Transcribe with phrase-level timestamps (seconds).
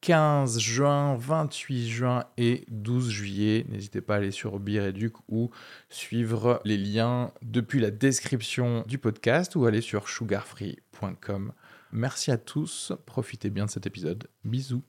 [0.00, 3.66] 15 juin, 28 juin et 12 juillet.
[3.68, 5.50] N'hésitez pas à aller sur Bireduc ou
[5.88, 11.52] suivre les liens depuis la description du podcast ou aller sur sugarfree.com.
[11.92, 14.28] Merci à tous, profitez bien de cet épisode.
[14.44, 14.82] Bisous.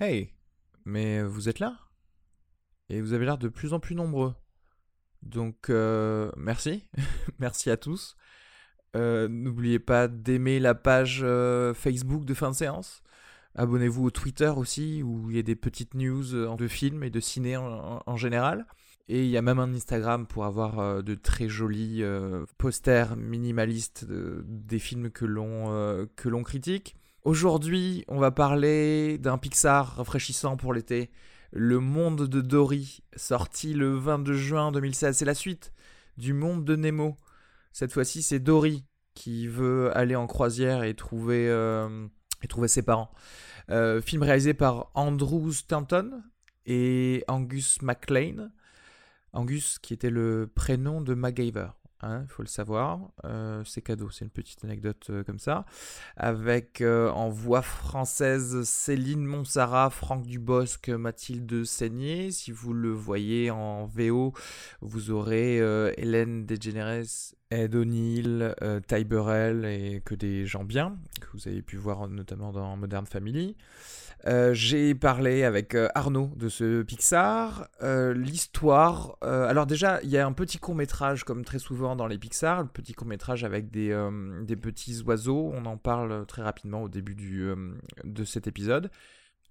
[0.00, 0.32] Hey,
[0.84, 1.78] mais vous êtes là?
[2.88, 4.34] Et vous avez l'air de plus en plus nombreux.
[5.22, 6.84] Donc euh, merci,
[7.38, 8.16] merci à tous.
[8.94, 13.02] Euh, n'oubliez pas d'aimer la page euh, Facebook de fin de séance.
[13.56, 17.10] Abonnez-vous au Twitter aussi, où il y a des petites news euh, de films et
[17.10, 18.66] de ciné en, général.
[19.08, 22.02] Et il y a même un Instagram pour avoir de très jolis
[22.56, 26.96] posters minimalistes des films que l'on que l'on critique.
[27.22, 31.10] Aujourd'hui, on va parler d'un Pixar rafraîchissant pour l'été.
[31.52, 35.18] Le Monde de Dory, sorti le 22 juin 2016.
[35.18, 35.74] C'est la suite
[36.16, 37.16] du Monde de Nemo.
[37.74, 42.06] Cette fois-ci, c'est Dory qui veut aller en croisière et trouver, euh,
[42.68, 43.10] ses parents.
[43.68, 46.22] Euh, film réalisé par Andrew Stanton
[46.66, 48.50] et Angus MacLean.
[49.32, 51.70] Angus qui était le prénom de MacGyver.
[52.04, 53.00] Il hein, faut le savoir.
[53.24, 55.64] Euh, c'est cadeau, c'est une petite anecdote euh, comme ça.
[56.16, 62.30] Avec euh, en voix française Céline Monsara, Franck Dubosc, Mathilde Seigné.
[62.30, 64.34] Si vous le voyez en VO,
[64.82, 65.56] vous aurez
[65.96, 68.54] Hélène DeGeneres, Ed O'Neill,
[68.86, 73.06] Ty Burrell et que des gens bien, que vous avez pu voir notamment dans Modern
[73.06, 73.56] Family.
[74.52, 77.68] J'ai parlé avec Arnaud de ce Pixar.
[78.14, 79.16] L'histoire.
[79.22, 82.66] alors, déjà, il y a un petit court-métrage, comme très souvent dans les Pixar, un
[82.66, 83.96] petit court-métrage avec des,
[84.42, 85.50] des, petits oiseaux.
[85.54, 87.50] On en parle très rapidement au début du,
[88.04, 88.90] de cet épisode.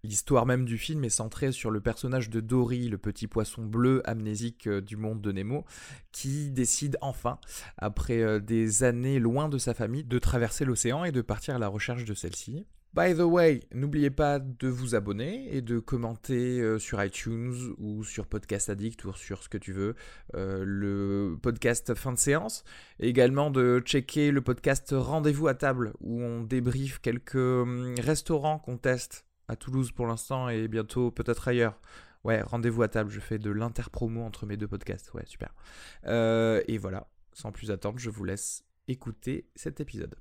[0.04, 4.02] L'histoire même du film est centrée sur le personnage de Dory, le petit poisson bleu
[4.04, 5.64] amnésique du monde de Nemo,
[6.12, 7.40] qui décide enfin,
[7.78, 11.70] après des années loin de sa famille, de traverser l'océan et de partir à la
[11.70, 12.66] recherche de celle-ci.
[12.94, 18.04] By the way, n'oubliez pas de vous abonner et de commenter euh, sur iTunes ou
[18.04, 19.96] sur Podcast Addict ou sur ce que tu veux
[20.36, 22.64] euh, le podcast fin de séance.
[23.00, 28.60] Et également de checker le podcast Rendez-vous à table où on débriefe quelques hum, restaurants
[28.60, 31.80] qu'on teste à Toulouse pour l'instant et bientôt peut-être ailleurs.
[32.24, 35.12] Ouais, rendez-vous à table, je fais de l'interpromo entre mes deux podcasts.
[35.16, 35.56] Ouais, super.
[36.06, 40.16] Euh, et voilà, sans plus attendre, je vous laisse écouter cet épisode.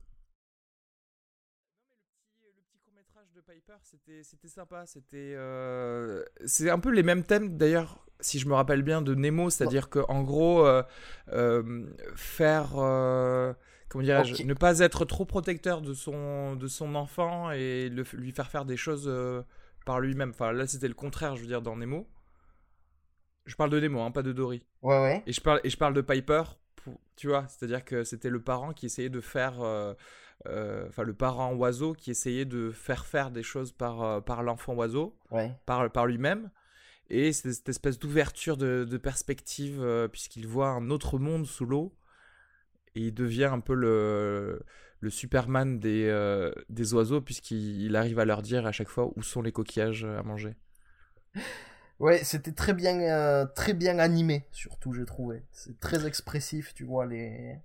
[3.83, 4.85] C'était sympa.
[4.87, 9.15] C'était euh, c'est un peu les mêmes thèmes d'ailleurs, si je me rappelle bien de
[9.15, 10.83] Nemo, c'est-à-dire que en gros euh,
[11.33, 12.71] euh, faire
[13.89, 18.51] comment dirais-je, ne pas être trop protecteur de son de son enfant et lui faire
[18.51, 19.11] faire des choses
[19.87, 20.31] par lui-même.
[20.31, 22.09] Enfin là c'était le contraire, je veux dire dans Nemo.
[23.45, 24.65] Je parle de Nemo, hein, pas de Dory.
[24.83, 25.23] Ouais ouais.
[25.27, 26.43] Et je parle et je parle de Piper.
[27.17, 29.61] tu vois, c'est-à-dire que c'était le parent qui essayait de faire
[30.47, 34.75] enfin le parent oiseau qui essayait de faire faire des choses par, euh, par l'enfant
[34.75, 35.17] oiseau,
[35.67, 36.51] par, par lui-même.
[37.11, 41.67] Et c'est cette espèce d'ouverture de, de, perspective, euh, puisqu'il voit un autre monde sous
[41.67, 41.95] l'eau.
[42.95, 44.63] Et il devient un peu le,
[45.01, 49.43] le Superman des, des oiseaux, puisqu'il arrive à leur dire à chaque fois où sont
[49.43, 50.57] les coquillages à manger.
[51.99, 55.43] Ouais, c'était très bien, très bien animé, surtout, j'ai trouvé.
[55.53, 57.57] C'est très expressif, tu vois, les,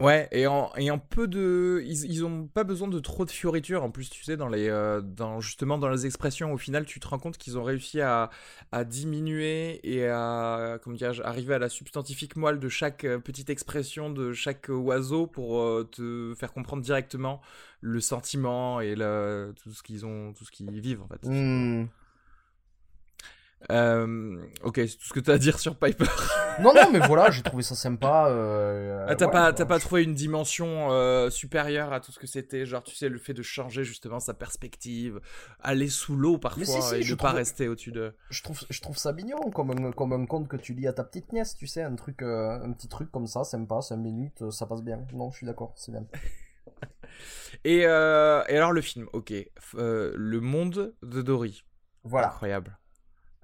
[0.00, 1.82] Ouais, et en, et en peu de.
[1.84, 3.82] Ils, ils ont pas besoin de trop de fioritures.
[3.82, 7.00] En plus, tu sais, dans les, euh, dans, justement, dans les expressions, au final, tu
[7.00, 8.30] te rends compte qu'ils ont réussi à,
[8.70, 13.50] à diminuer et à, comment dire, arriver à la substantifique moelle de chaque euh, petite
[13.50, 17.40] expression de chaque oiseau pour euh, te faire comprendre directement
[17.80, 21.26] le sentiment et le, tout ce qu'ils ont, tout ce qu'ils vivent, en fait.
[21.26, 21.88] Mmh.
[23.70, 26.04] Euh, ok, c'est tout ce que tu as à dire sur Piper.
[26.62, 28.28] non, non, mais voilà, j'ai trouvé ça sympa.
[28.28, 32.66] Euh, ah, t'as pas, pas trouvé une dimension euh, supérieure à tout ce que c'était
[32.66, 35.20] Genre, tu sais, le fait de changer justement sa perspective,
[35.60, 38.14] aller sous l'eau parfois et ne pas rester au-dessus de.
[38.30, 40.92] Je trouve, je trouve ça mignon, comme un, comme un conte que tu lis à
[40.92, 44.50] ta petite nièce, tu sais, un truc, un petit truc comme ça, sympa, 5 minutes,
[44.50, 45.04] ça passe bien.
[45.12, 46.06] Non, je suis d'accord, c'est bien.
[47.64, 49.32] et, et, alors, le film, ok.
[49.74, 51.64] le monde de Dory.
[52.04, 52.28] Voilà.
[52.28, 52.78] Incroyable.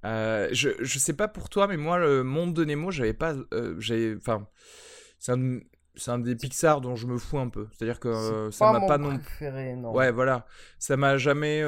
[0.04, 3.34] Euh, je, je sais pas pour toi, mais moi, le monde de Nemo, j'avais pas.
[3.52, 4.46] Euh, enfin,
[5.18, 5.60] c'est un,
[6.08, 7.68] un, des Pixar dont je me fous un peu.
[7.72, 9.18] C'est-à-dire que euh, ça m'a pas non.
[9.18, 9.92] Préféré, non.
[9.92, 10.46] Ouais, voilà.
[10.78, 11.62] Ça m'a jamais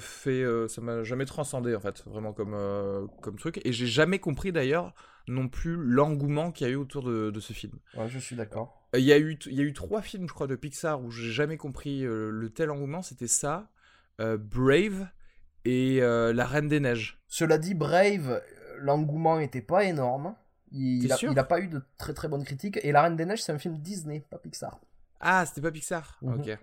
[0.00, 0.44] fait.
[0.68, 2.56] ça m'a jamais transcendé, en fait, vraiment comme,
[3.22, 3.60] comme truc.
[3.64, 4.94] Et j'ai jamais compris d'ailleurs
[5.28, 7.78] non plus l'engouement qu'il y a eu autour de, ce film.
[7.96, 8.88] Ouais, je suis d'accord.
[8.94, 11.10] Il y, a eu, il y a eu trois films, je crois, de Pixar où
[11.10, 13.02] j'ai jamais compris le tel engouement.
[13.02, 13.68] C'était ça,
[14.18, 15.06] Brave
[15.66, 17.18] et La Reine des Neiges.
[17.28, 18.42] Cela dit, Brave,
[18.78, 20.34] l'engouement n'était pas énorme.
[20.72, 22.78] Il n'a pas eu de très très bonnes critiques.
[22.82, 24.80] Et La Reine des Neiges, c'est un film Disney, pas Pixar.
[25.20, 26.40] Ah, c'était pas Pixar mhm.
[26.40, 26.58] Ok.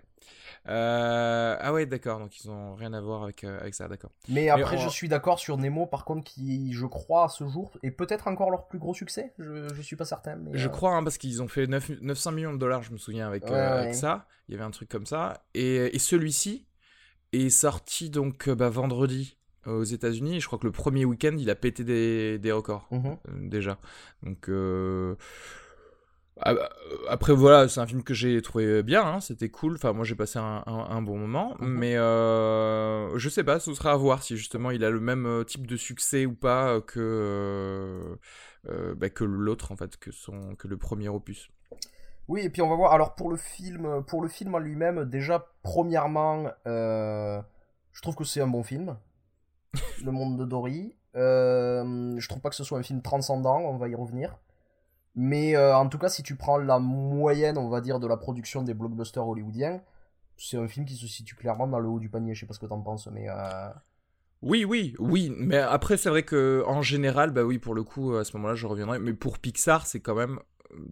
[0.66, 2.18] Euh, ah ouais, d'accord.
[2.18, 4.10] Donc ils ont rien à voir avec, euh, avec ça, d'accord.
[4.28, 7.72] Mais après, je suis d'accord sur Nemo, par contre, qui, je crois, à ce jour,
[7.82, 9.34] est peut-être encore leur plus gros succès.
[9.38, 10.36] Je, je suis pas certain.
[10.36, 12.92] Mais je euh, crois, hein, parce qu'ils ont fait 9, 900 millions de dollars, je
[12.92, 14.26] me souviens, avec, avec ça.
[14.48, 15.42] Il y avait un truc comme ça.
[15.54, 16.66] Et, et celui-ci
[17.42, 19.36] est sorti donc bah, vendredi
[19.66, 20.40] aux États-Unis.
[20.40, 23.06] Je crois que le premier week-end, il a pété des, des records mhm.
[23.06, 23.78] euh, déjà.
[24.22, 25.14] Donc euh,
[26.40, 26.54] ah,
[27.08, 29.02] après voilà, c'est un film que j'ai trouvé bien.
[29.04, 29.74] Hein, c'était cool.
[29.74, 31.56] Enfin moi j'ai passé un, un, bon moment.
[31.60, 31.68] Mhm.
[31.68, 35.44] Mais euh, je sais pas, ce sera à voir si justement il a le même
[35.46, 38.18] type de succès ou pas que
[38.96, 41.50] bah, que l'autre en fait, que son que le premier opus.
[42.28, 42.92] Oui, et puis on va voir.
[42.92, 48.40] Alors pour le film, pour le film en lui-même, déjà premièrement, je trouve que c'est
[48.40, 48.96] un bon film
[50.04, 50.94] le monde de Dory.
[51.16, 54.36] Euh, je trouve pas que ce soit un film transcendant, on va y revenir.
[55.14, 58.16] Mais euh, en tout cas, si tu prends la moyenne, on va dire, de la
[58.16, 59.80] production des blockbusters hollywoodiens,
[60.36, 62.34] c'est un film qui se situe clairement dans le haut du panier.
[62.34, 63.28] Je sais pas ce que t'en penses, mais.
[63.28, 63.68] Euh,
[64.42, 65.32] oui, oui, oui.
[65.38, 68.56] Mais après, c'est vrai que en général, bah oui, pour le coup, à ce moment-là,
[68.56, 68.98] je reviendrai.
[68.98, 70.40] Mais pour Pixar, c'est quand même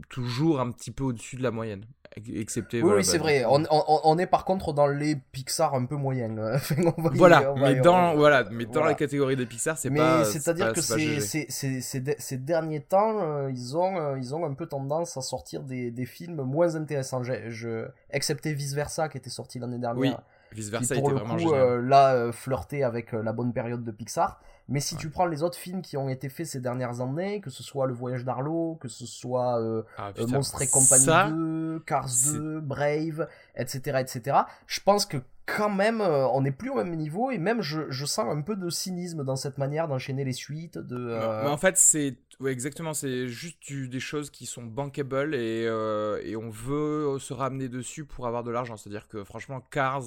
[0.09, 1.85] toujours un petit peu au-dessus de la moyenne.
[2.17, 2.83] Excepté.
[2.83, 3.45] Oui, c'est bah, vrai.
[3.49, 6.39] On, on, est par contre dans les Pixar un peu moyens.
[7.15, 10.19] voilà, mais dans, voilà, mais dans la catégorie des Pixar, c'est pas.
[10.19, 15.17] Mais c'est-à-dire que ces derniers temps, euh, ils, ont, euh, ils ont un peu tendance
[15.17, 17.23] à sortir des, des films moins intéressants.
[17.23, 19.99] Je, excepté Vice Versa qui était sorti l'année dernière.
[19.99, 20.13] Oui,
[20.55, 24.39] Vice Versa était vraiment coup, euh, là, flirté avec la bonne période de Pixar.
[24.73, 27.51] Mais si tu prends les autres films qui ont été faits ces dernières années, que
[27.51, 31.81] ce soit Le Voyage d'Arlo, que ce soit euh, ah, euh Monstre et Compagnie 2,
[31.87, 36.77] Cars 2, Brave, etc., etc., je pense que quand même, euh, on n'est plus au
[36.77, 40.25] même niveau et même je, je, sens un peu de cynisme dans cette manière d'enchaîner
[40.25, 40.79] les suites.
[40.79, 42.17] De, euh, en fait, c'est
[42.51, 47.69] exactement, c'est juste des choses qui sont bankable et, euh, et, on veut se ramener
[47.69, 48.77] dessus pour avoir de l'argent.
[48.77, 50.05] C'est-à-dire que franchement, Cars,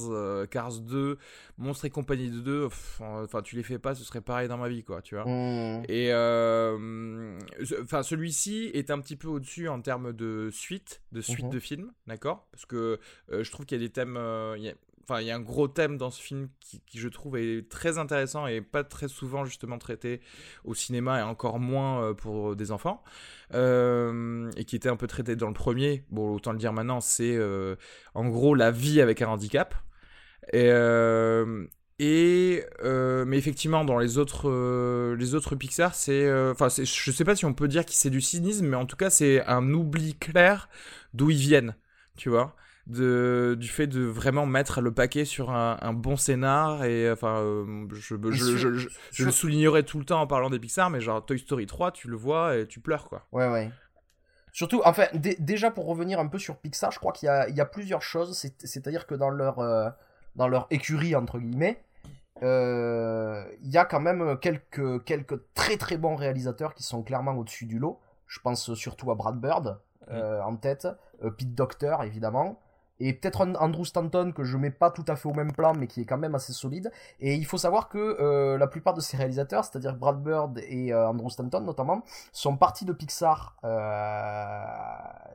[0.49, 1.17] Cars 2,
[1.57, 4.69] Monstre et compagnie de 2, enfin, tu les fais pas, ce serait pareil dans ma
[4.69, 5.25] vie, quoi, tu vois.
[5.25, 5.83] Mmh.
[5.87, 6.11] Et
[7.81, 11.49] enfin, celui-ci est un petit peu au-dessus en termes de suite, de suite mmh.
[11.49, 12.47] de films, d'accord?
[12.51, 12.99] Parce que
[13.31, 14.17] je trouve qu'il y a des thèmes,
[15.07, 17.97] enfin il y a un gros thème dans ce film qui, je trouve est très
[17.97, 20.21] intéressant et pas très souvent justement traité
[20.63, 23.03] au cinéma et encore moins euh, pour des enfants.
[23.53, 26.03] Euh, et qui était un peu traité dans le premier.
[26.09, 27.75] Bon autant le dire maintenant c'est euh,
[28.15, 29.75] en gros la vie avec un handicap.
[30.53, 30.69] Et,
[31.99, 37.53] mais effectivement dans les autres les autres Pixar c'est enfin je sais pas si on
[37.53, 40.69] peut dire que c'est du cynisme mais en tout cas c'est un oubli clair
[41.13, 41.75] d'où ils viennent
[42.17, 42.55] tu vois
[42.87, 47.87] de, du fait de vraiment mettre le paquet sur un, bon scénar et enfin euh,
[47.93, 51.39] je, je, je, le soulignerai tout le temps en parlant des Pixar mais genre Toy
[51.39, 53.25] Story 3 tu le vois et tu pleures quoi.
[53.31, 53.71] Ouais ouais.
[54.51, 57.65] Surtout enfin déjà pour revenir un peu sur Pixar je crois qu'il y, y a,
[57.65, 58.37] plusieurs choses.
[58.59, 59.89] C'est à dire que dans leur euh,
[60.35, 61.81] dans leur écurie entre guillemets
[62.43, 67.33] euh, il y a quand même quelques quelques très très bons réalisateurs qui sont clairement
[67.33, 67.99] au-dessus du lot.
[68.27, 69.79] Je pense surtout à Brad Bird
[70.11, 70.41] mm.
[70.43, 70.87] en tête
[71.37, 72.59] Pete Docter évidemment
[72.99, 75.73] et peut-être un Andrew Stanton que je mets pas tout à fait au même plan
[75.73, 76.91] mais qui est quand même assez solide.
[77.19, 80.93] Et il faut savoir que euh, la plupart de ces réalisateurs c'est-à-dire Brad Bird et
[80.93, 84.63] euh, Andrew Stanton notamment sont partis de Pixar euh,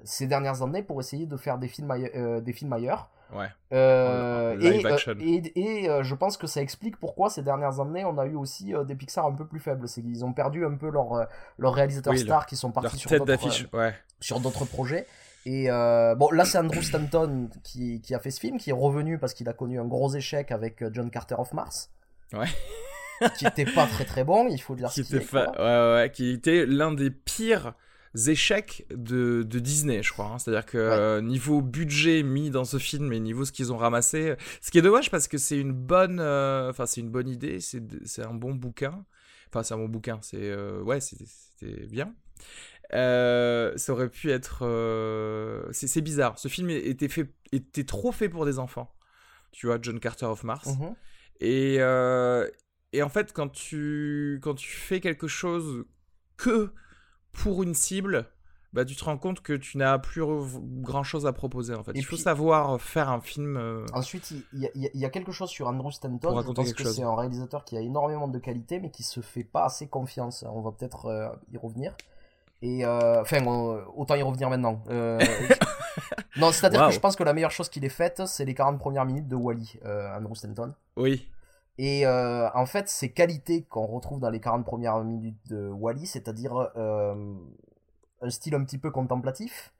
[0.05, 1.93] ces dernières années pour essayer de faire des films
[2.41, 3.09] des films ailleurs.
[3.33, 3.47] Ouais.
[3.71, 8.75] Et, et, je pense que ça explique pourquoi ces dernières années on a eu aussi
[8.87, 9.87] des Pixar un peu plus faibles.
[9.87, 13.77] C'est qu'ils ont perdu un peu leurs leur réalisateurs stars qui sont partis sur d'autres
[13.77, 13.95] ouais.
[14.19, 15.07] sur d'autres projets
[15.47, 18.75] et euh, bon, là c'est Andrew Stanton qui, qui, a fait ce film, qui est
[18.75, 21.91] revenu parce qu'il a connu un gros échec avec euh, John Carter of Mars.
[22.33, 22.49] Ouais.
[23.39, 25.51] qui était pas très très bon, il faut dire qui était fa...
[25.59, 27.75] ouais, ouais, qui était l'un des pires
[28.27, 30.27] échecs de, de Disney, je crois.
[30.27, 30.39] Hein.
[30.39, 34.35] C'est-à-dire que euh, niveau budget mis dans ce film et niveau ce qu'ils ont ramassé,
[34.61, 38.23] ce qui est dommage parce que c'est une bonne, enfin c'est une bonne idée, c'est
[38.23, 39.05] un bon bouquin.
[39.49, 42.15] Enfin c'est un bon bouquin, c'est ouais c'était bien.
[42.95, 44.61] Euh, ça aurait pu être.
[44.63, 46.39] Euh, c'est bizarre.
[46.39, 48.93] Ce film était, fait, était trop fait pour des enfants.
[49.53, 50.67] Tu vois, John Carter of Mars.
[50.67, 50.95] Mhm.
[51.41, 52.49] Et, euh,
[52.93, 55.85] et en fait, quand tu, quand tu fais quelque chose
[56.37, 56.73] que
[57.33, 58.29] pour une cible,
[58.73, 60.23] bah, tu te rends compte que tu n'as plus
[60.81, 61.93] grand chose à proposer en fait.
[61.95, 63.85] Il faut savoir faire un film.
[63.93, 66.43] Ensuite, il y, y, a quelque chose sur Andrew Stanton.
[66.43, 69.45] Je pense que c'est un réalisateur qui a énormément de qualité, mais qui se fait
[69.45, 70.45] pas assez confiance.
[70.49, 71.95] On va peut-être y revenir.
[72.63, 73.45] Et enfin,
[73.97, 74.83] autant y revenir maintenant.
[76.37, 78.79] non, c'est-à-dire que je pense que la meilleure chose qu'il ait faite, c'est les 40
[78.79, 80.75] premières minutes de Wally, Andrew Stanton.
[80.97, 81.29] Oui.
[81.79, 86.53] Et en fait, ces qualités qu'on retrouve dans les 40 premières minutes de Wally, c'est-à-dire
[86.77, 89.73] un style un petit peu contemplatif,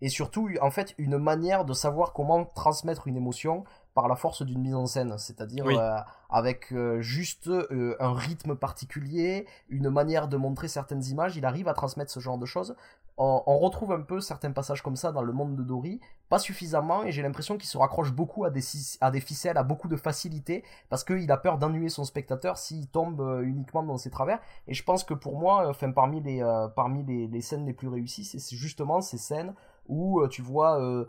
[0.00, 3.64] et surtout en fait une manière de savoir comment transmettre une émotion
[3.94, 5.98] par la force d'une mise en scène, c'est-à-dire euh,
[6.28, 11.68] avec euh, juste euh, un rythme particulier, une manière de montrer certaines images, il arrive
[11.68, 12.76] à transmettre ce genre de choses.
[13.16, 17.04] On, retrouve un peu certains passages comme ça dans le monde de Dory, pas suffisamment,
[17.04, 18.60] et j'ai l'impression qu'il se raccroche beaucoup à des,
[19.00, 22.88] à des ficelles, à beaucoup de facilité, parce qu'il a peur d'ennuyer son spectateur s'il
[22.88, 24.40] tombe uniquement dans ses travers.
[24.66, 26.42] Et je pense que pour moi, enfin parmi les,
[26.74, 29.54] parmi les, les scènes les plus réussies, c'est justement ces scènes
[29.86, 31.06] où tu vois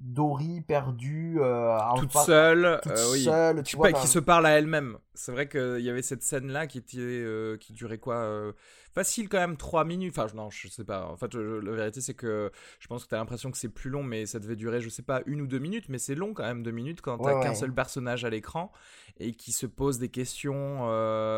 [0.00, 4.96] Dory perdue euh, toute seule, toute euh, seule tu vois, qui se parle à elle-même.
[5.12, 8.54] C'est vrai qu'il y avait cette scène là qui était euh, qui durait quoi
[8.94, 10.18] facile quand même 3 minutes.
[10.18, 11.04] Enfin non, je sais pas.
[11.04, 13.90] En fait, la vérité c'est que je pense que tu as l'impression que c'est plus
[13.90, 16.32] long mais ça devait durer je sais pas une ou deux minutes mais c'est long
[16.32, 18.72] quand même deux minutes quand t'as qu'un seul personnage à l'écran
[19.18, 20.78] et qui se pose des questions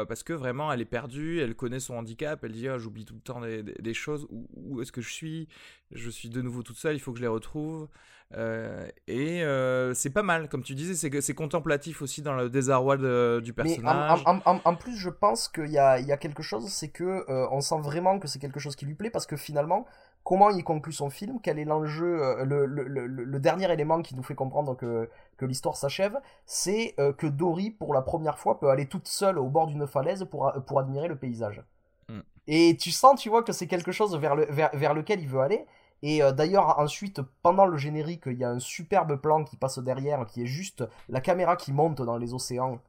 [0.06, 3.14] parce que vraiment elle est perdue, elle connaît son handicap, elle dit oh, j'oublie tout
[3.14, 5.48] le temps des, choses où, où est-ce que je suis?
[5.90, 7.88] Je suis de nouveau toute seule, il faut que je les retrouve.
[8.34, 12.48] Euh, et euh, c'est pas mal, comme tu disais, c'est c'est contemplatif aussi dans le
[12.48, 12.96] désarroi
[13.40, 14.24] du personnage.
[14.26, 17.04] Mais en, plus, je pense qu'il y a, il y a quelque chose, c'est que
[17.28, 19.86] euh, on sent vraiment que c'est quelque chose qui lui plaît parce que finalement,
[20.24, 24.14] comment il conclut son film, quel est l'enjeu, le, le, le, le, dernier élément qui
[24.14, 28.70] nous fait comprendre que, que l'histoire s'achève, c'est que Dory, pour la première fois, peut
[28.70, 31.62] aller toute seule au bord d'une falaise pour, pour admirer le paysage.
[32.08, 32.20] Mm.
[32.46, 35.28] Et tu sens, tu vois, que c'est quelque chose vers, le, vers, vers lequel il
[35.28, 35.66] veut aller.
[36.02, 39.78] Et euh, d'ailleurs, ensuite, pendant le générique, il y a un superbe plan qui passe
[39.78, 42.80] derrière, qui est juste la caméra qui monte dans les océans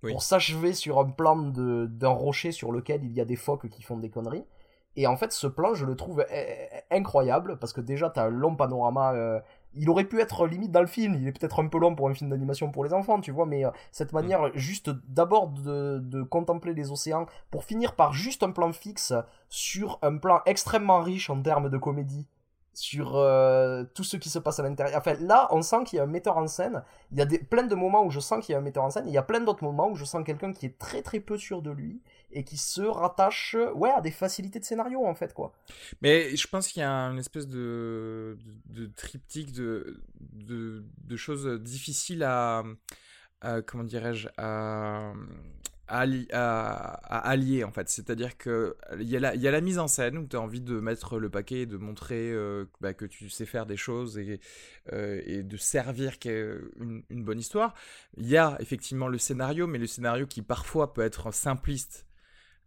[0.00, 3.82] pour s'achever sur un plan d'un rocher sur lequel il y a des phoques qui
[3.82, 4.44] font des conneries.
[4.96, 8.26] Et en fait, ce plan, je le trouve eh, eh, incroyable parce que déjà, t'as
[8.26, 9.12] un long panorama.
[9.14, 9.40] Euh,
[9.74, 11.14] il aurait pu être limite dans le film.
[11.14, 13.46] Il est peut-être un peu long pour un film d'animation pour les enfants, tu vois.
[13.46, 14.16] Mais euh, cette mm.
[14.16, 19.14] manière, juste d'abord de, de, contempler les océans pour finir par juste un plan fixe
[19.48, 22.26] sur un plan extrêmement riche en termes de comédie
[22.74, 24.98] sur euh, tout ce qui se passe à l'intérieur.
[24.98, 26.82] Enfin, là, on sent qu'il y a un metteur en scène.
[27.10, 28.84] Il y a des, plein de moments où je sens qu'il y a un metteur
[28.84, 29.06] en scène.
[29.06, 31.36] il y a plein d'autres moments où je sens quelqu'un qui est très très peu
[31.36, 32.00] sûr de lui
[32.32, 35.52] et qui se rattache ouais, à des facilités de scénario, en fait, quoi.
[36.00, 41.60] Mais je pense qu'il y a une espèce de, de, triptyque de, de, de, choses
[41.60, 42.62] difficiles à,
[43.42, 45.12] à comment dirais-je, à
[45.92, 47.88] allier en fait.
[47.88, 50.40] C'est-à-dire que il y, a la, y a la mise en scène où tu as
[50.40, 53.76] envie de mettre le paquet et de montrer euh, bah, que tu sais faire des
[53.76, 54.40] choses et,
[54.92, 57.74] euh, de servir une bonne histoire.
[58.16, 62.06] Il y a effectivement le scénario, mais le scénario qui parfois peut être simpliste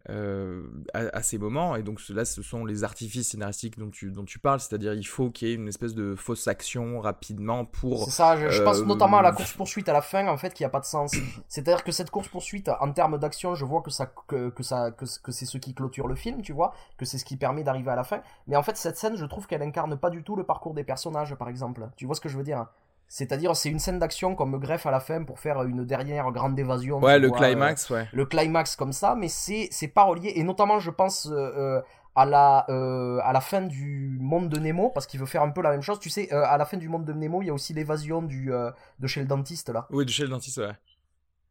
[0.08, 0.62] euh,
[0.94, 1.74] à, ces moments.
[1.74, 5.06] Et donc là, ce sont les artifices scénaristiques dont tu, dont tu parles, c'est-à-dire il
[5.06, 8.04] faut qu'il y ait une espèce de fausse action rapidement pour...
[8.04, 10.64] C'est ça, je, pense euh, notamment à la course-poursuite à la fin, en fait, qui
[10.64, 11.12] a pas de sens.
[11.48, 15.06] C'est-à-dire que cette course-poursuite, en termes d'action, je vois que, ça, que, que, ça, que,
[15.22, 17.90] que c'est ce qui clôture le film, tu vois, que c'est ce qui permet d'arriver
[17.90, 18.22] à la fin.
[18.46, 20.84] Mais en fait, cette scène, je trouve qu'elle incarne pas du tout le parcours des
[20.84, 21.88] personnages, par exemple.
[21.96, 22.66] Tu vois ce que je veux dire
[23.08, 26.30] c'est-à-dire, c'est une scène d'action qu'on me greffe à la fin pour faire une dernière
[26.32, 26.98] grande évasion.
[27.00, 28.08] Ouais, le climax, euh, ouais.
[28.12, 30.32] Le climax comme ça, mais c'est, c'est pas relié.
[30.34, 31.82] Et notamment, je pense euh, euh,
[32.16, 35.62] à, la, à la fin du monde de Nemo, parce qu'il veut faire un peu
[35.62, 36.00] la même chose.
[36.00, 38.50] Tu sais, à la fin du monde de Nemo, il y a aussi l'évasion du,
[38.98, 39.86] de chez le dentiste, là.
[39.90, 40.72] Oui, de chez le dentiste, ouais.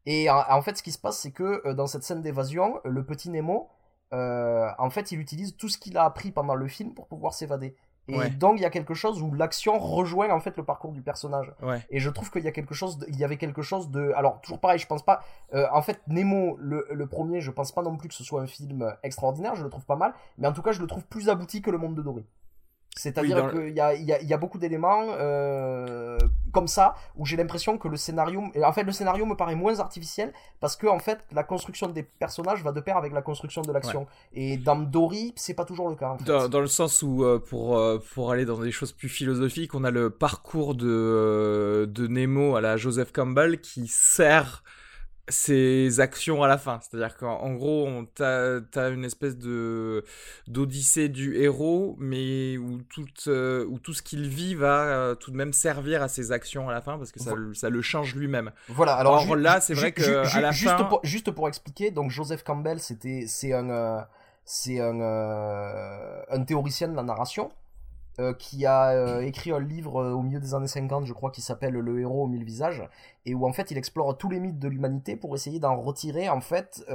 [0.07, 3.29] Et en, fait, ce qui se passe, c'est que dans cette scène d'évasion, le petit
[3.29, 3.69] Nemo,
[4.11, 7.77] en fait, il utilise tout ce qu'il a appris pendant le film pour pouvoir s'évader.
[8.07, 11.01] Et donc il y a quelque chose où l'action rejoint en fait le parcours du
[11.01, 11.51] personnage.
[11.89, 14.41] Et je trouve qu'il y a quelque chose, il y avait quelque chose de, alors
[14.41, 15.23] toujours pareil, je pense pas.
[15.53, 18.41] Euh, en fait, Nemo, le, le, premier, je pense pas non plus que ce soit
[18.41, 21.05] un film extraordinaire, je le trouve pas mal, mais en tout cas je le trouve
[21.05, 22.25] plus abouti que le monde de Dory.
[22.97, 26.17] C'est-à-dire qu'il y a, y, a, y a, beaucoup d'éléments euh,
[26.53, 29.79] comme ça où j'ai l'impression que le scénario, en fait, le scénario me paraît moins
[29.81, 33.61] artificiel parce que en fait, la construction des personnages va de pair avec la construction
[33.63, 34.07] de l'action.
[34.33, 36.15] Et dans Dory, c'est pas toujours le cas.
[36.25, 39.75] dans, dans, le sens où, euh, pour euh, pour aller dans des choses plus philosophiques,
[39.75, 44.63] on a le parcours de de Nemo à la Joseph Campbell qui sert
[45.27, 46.79] ses actions à la fin.
[46.81, 50.03] C'est-à-dire qu'en gros, t'as as une espèce de
[50.47, 55.31] d'odyssée du héros, mais où tout, euh, où tout ce qu'il vit va euh, tout
[55.31, 58.15] de même servir à ses actions à la fin, parce que ça, ça le change
[58.15, 58.51] lui-même.
[58.69, 60.83] Voilà, alors là, c'est vrai que à la juste fin...
[60.83, 63.69] Pour, juste pour expliquer, donc Joseph Campbell, c'était c'est un...
[63.69, 64.01] Euh,
[64.47, 67.51] c'est un, un théoricien de la narration
[68.17, 71.31] euh, qui a euh, écrit un livre euh, au milieu des années 50, je crois,
[71.31, 72.87] qui s'appelle Le héros aux mille visages,
[73.25, 76.29] et où en fait il explore tous les mythes de l'humanité pour essayer d'en retirer
[76.29, 76.85] en fait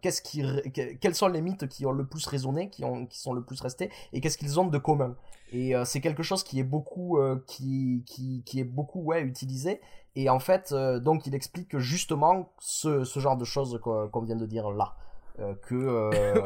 [0.00, 3.34] qu'est-ce qui, quels sont les mythes qui ont le plus résonné, qui, ont, qui sont
[3.34, 5.16] le plus restés, et qu'est-ce qu'ils ont de commun.
[5.52, 9.80] Et c'est quelque chose qui est beaucoup, qui, qui, est beaucoup ouais, utilisé.
[10.16, 14.70] Et en fait, donc il explique justement ce genre de choses qu'on vient de dire
[14.70, 14.94] là.
[15.40, 15.54] Euh.
[15.72, 16.40] Euh,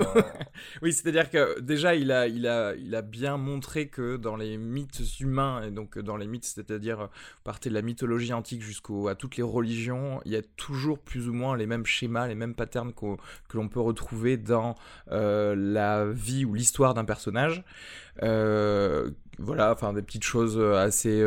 [0.83, 5.99] oui, c'est-à-dire que déjà, il a, bien montré que dans les mythes humains, et donc
[5.99, 7.09] dans les mythes, c'est-à-dire
[7.43, 11.33] partir de la mythologie antique jusqu'à toutes les religions, il y a toujours plus ou
[11.33, 14.75] moins les mêmes schémas, les mêmes patterns que l'on peut retrouver dans
[15.11, 17.65] euh, la vie ou l'histoire d'un personnage.
[18.21, 21.23] voilà, enfin, des petites choses assez.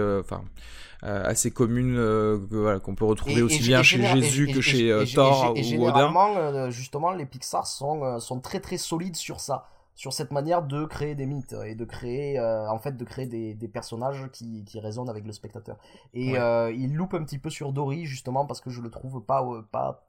[1.04, 5.51] Euh, assez commune euh, qu'on peut retrouver aussi bien chez Jésus que chez euh, Thor
[5.51, 10.62] ou généralement, justement, les Pixar sont, sont très très solides sur ça sur cette manière
[10.62, 14.63] de créer des mythes et de créer en fait de créer des, des personnages qui,
[14.63, 15.77] qui, résonnent avec le spectateur.
[16.13, 19.44] Et il loupe un petit peu sur Dory justement parce que je le trouve pas
[19.72, 20.08] pas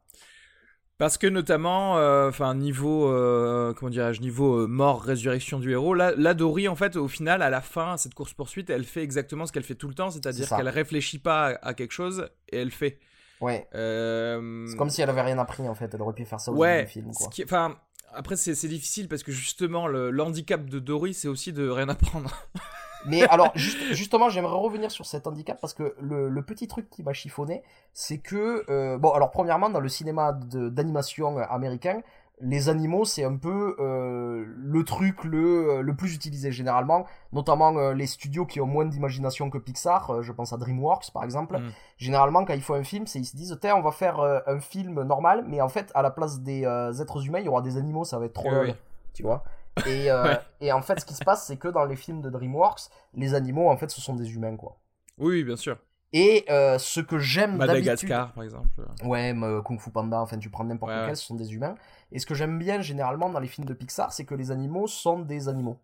[0.98, 5.94] parce que notamment, euh, enfin niveau, euh, comment dirais-je, niveau euh, mort, résurrection du héros,
[5.94, 9.04] là, là, Dory en fait, au final, à la fin, cette course poursuite, elle fait
[9.04, 12.58] exactement ce qu'elle fait tout le temps, c'est-à-dire qu'elle réfléchit pas à, quelque chose et
[12.58, 12.98] elle fait.
[13.40, 13.68] Ouais.
[13.72, 16.56] C'est comme si elle avait rien appris en fait, elle aurait pu faire ça au
[16.56, 17.12] ouais, film.
[17.12, 17.28] Quoi.
[17.44, 17.76] Enfin,
[18.12, 22.30] après c'est difficile parce que justement le, handicap de Dory, c'est aussi de rien apprendre.
[23.06, 27.12] Mais alors, justement, j'aimerais revenir sur cet handicap parce que le, petit truc qui m'a
[27.12, 27.62] chiffonné,
[27.92, 32.00] c'est que, euh, bon, alors premièrement, dans le cinéma d'animation américain,
[32.40, 37.92] les animaux, c'est un peu euh, le truc le, le plus utilisé généralement, notamment euh,
[37.94, 41.58] les studios qui ont moins d'imagination que Pixar, je pense à DreamWorks par exemple.
[41.58, 41.72] Mm.
[41.96, 44.60] Généralement, quand ils font un film, c'est ils se disent, tiens, on va faire un
[44.60, 47.76] film normal, mais en fait, à la place des êtres humains, il y aura des
[47.76, 48.74] animaux, ça va être trop eh
[49.12, 49.42] tu vois.
[49.86, 52.30] Et, euh, et en fait, ce qui se passe, c'est que dans les films de
[52.30, 52.82] DreamWorks,
[53.14, 54.78] les animaux, en fait, ce sont des humains, quoi.
[55.18, 55.76] Oui, bien sûr.
[56.12, 58.68] Et euh, ce que j'aime Madagascar, par exemple.
[59.04, 61.74] Ouais, mais Kung Fu Panda, enfin, tu prends n'importe lequel, ce sont des humains.
[62.12, 64.86] Et ce que j'aime bien, généralement, dans les films de Pixar, c'est que les animaux
[64.86, 65.78] sont des animaux.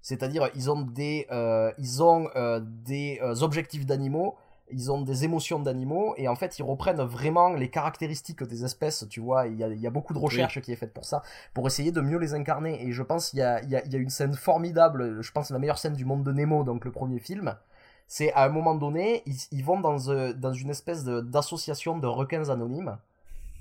[0.00, 2.28] C'est-à-dire, ils ont des, euh, ils ont,
[2.62, 4.36] des objectifs d'animaux
[4.70, 9.06] ils ont des émotions d'animaux et en fait ils reprennent vraiment les caractéristiques des espèces
[9.08, 9.46] tu vois.
[9.46, 11.22] Il y a, il y a beaucoup de recherche qui est faite pour ça
[11.54, 12.82] pour essayer de mieux les incarner.
[12.86, 15.20] Et je pense qu'il y a, il y a, il y a une scène formidable
[15.22, 17.56] je pense la meilleure scène du monde de Nemo donc le premier film.
[18.08, 22.06] C'est à un moment donné ils, ils vont dans, euh, dans une espèce d'association de
[22.06, 22.96] requins anonymes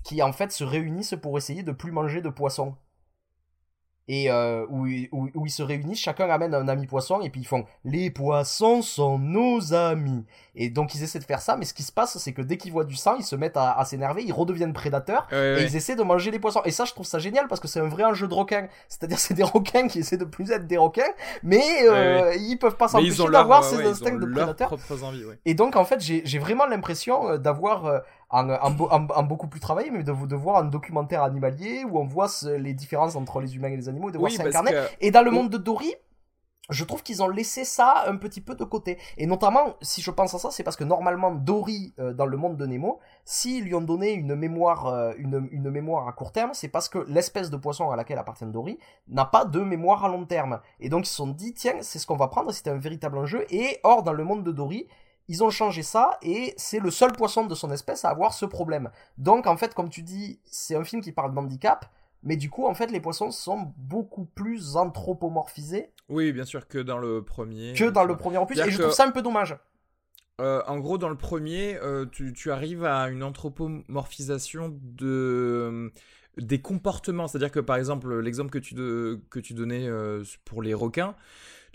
[0.04, 2.76] qui en fait se réunissent pour essayer de plus manger de poissons
[4.08, 7.41] et euh, où, où, où, ils se réunissent, chacun amène un ami poisson et puis
[7.41, 10.26] ils font les poissons sont nos amis.
[10.56, 12.58] Et donc ils essaient de faire ça, mais ce qui se passe, c'est que dès
[12.58, 15.96] qu'ils voient du sang, ils se mettent à, s'énerver, ils redeviennent prédateurs et ils essaient
[15.96, 16.62] de manger les poissons.
[16.65, 18.68] Et ça, je trouve ça génial parce que c'est un vrai enjeu de requin.
[18.88, 21.02] C'est-à-dire c'est des requins qui essaient de plus être des requins,
[21.44, 24.76] mais euh, ils peuvent pas s'empêcher d'avoir ces instincts de prédateurs.
[25.46, 30.14] Et donc en fait, j'ai vraiment l'impression euh, d'avoir en, beaucoup plus travaillé, mais de,
[30.26, 33.90] de voir un documentaire animalier où on voit les différences entre les humains et les
[33.90, 34.72] animaux et de voir s'incarner.
[35.02, 35.94] Et dans le monde de Dory,
[36.70, 38.98] je trouve qu'ils ont laissé ça un petit peu de côté.
[39.18, 42.38] Et notamment, si je pense à ça, c'est parce que normalement, Dory, euh, dans le
[42.38, 46.32] monde de Nemo, s'ils lui ont donné une mémoire, euh, une, une, mémoire à court
[46.32, 50.06] terme, c'est parce que l'espèce de poisson à laquelle appartient Dory n'a pas de mémoire
[50.06, 50.60] à long terme.
[50.80, 53.18] Et donc, ils se sont dit, tiens, c'est ce qu'on va prendre, c'était un véritable
[53.20, 53.46] enjeu.
[53.52, 54.88] Et or, dans le monde de Dory,
[55.28, 58.46] ils ont changé ça et c'est le seul poisson de son espèce à avoir ce
[58.46, 58.90] problème.
[59.18, 61.86] Donc en fait, comme tu dis, c'est un film qui parle d'handicap,
[62.26, 65.92] mais du coup, en fait, les poissons sont beaucoup plus anthropomorphisés.
[66.10, 67.74] Oui, bien sûr, que dans le premier.
[67.74, 69.56] Que dans le premier opus, et je trouve ça un peu dommage.
[70.42, 75.92] Euh, en gros, dans le premier, euh, tu, arrives à une anthropomorphisation de
[76.38, 77.28] des comportements.
[77.28, 78.76] C'est-à-dire que, par exemple, l'exemple que tu,
[79.30, 81.16] que tu donnais euh, pour les requins,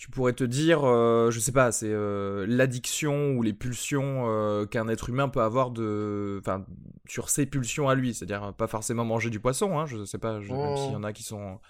[0.01, 4.65] tu pourrais te dire, euh, je sais pas, c'est euh, l'addiction ou les pulsions euh,
[4.65, 6.65] qu'un être humain peut avoir de, enfin,
[7.07, 10.41] sur ses pulsions à lui, c'est-à-dire pas forcément manger du poisson, hein, je sais pas,
[10.41, 11.61] je, même s'il y en a qui sont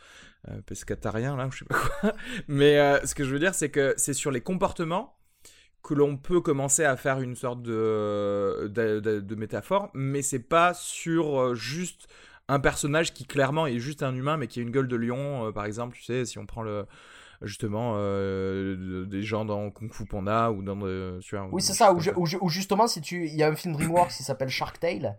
[0.64, 2.12] pescatariens là, je sais pas quoi,
[2.46, 5.18] mais ce que je veux dire, c'est que c'est sur les comportements
[5.82, 10.72] que l'on peut commencer à faire une sorte de, de, de métaphore, mais c'est pas
[10.72, 12.06] sur juste
[12.46, 15.50] un personnage qui clairement est juste un humain mais qui a une gueule de lion,
[15.52, 16.86] par exemple, tu sais, si on prend le
[17.42, 20.78] justement euh, des gens dans Kung Fu Panda ou dans
[21.52, 24.48] oui c'est ça ou justement si tu il y a un film DreamWorks qui s'appelle
[24.48, 25.16] Shark Tale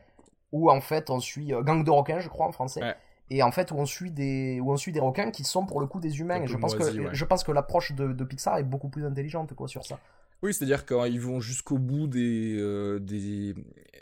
[0.52, 2.96] où en fait on suit euh, Gang de requins je crois en français
[3.30, 5.80] et en fait où on suit des où on suit des requins qui sont pour
[5.80, 8.58] le coup des humains et je pense que je pense que l'approche de, de, Pixar
[8.58, 10.00] est beaucoup plus intelligente quoi sur ça.
[10.44, 13.56] Oui c'est à dire quand ils vont jusqu'au bout des, euh, des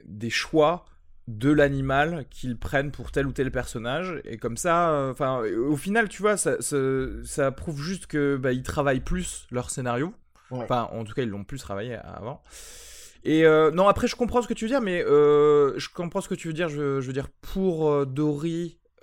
[0.05, 0.85] des choix
[1.29, 5.77] de l'animal qu'ils prennent pour tel ou tel personnage et comme ça euh, enfin au
[5.77, 10.13] final tu vois ça, ça, prouve juste que bah, ils travaillent plus leur scénario
[10.51, 12.41] Enfin, en tout cas, ils l'ont plus travaillé avant.
[13.23, 16.21] Et euh, non, après, je comprends ce que tu veux dire, mais euh, je comprends
[16.21, 16.69] ce que tu veux dire.
[16.69, 18.05] Je, veux dire, pour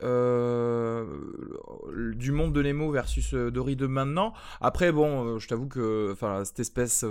[0.03, 1.05] euh,
[2.15, 4.33] du monde de Nemo versus Dory de maintenant.
[4.61, 7.05] Après, bon, je t'avoue que enfin, cette espèce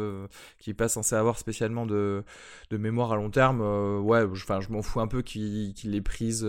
[0.60, 2.24] qui n'est pas censée avoir spécialement de,
[2.70, 3.62] de mémoire à long terme,
[4.02, 6.48] ouais, enfin, je m'en fous un peu qu'il qu ait prise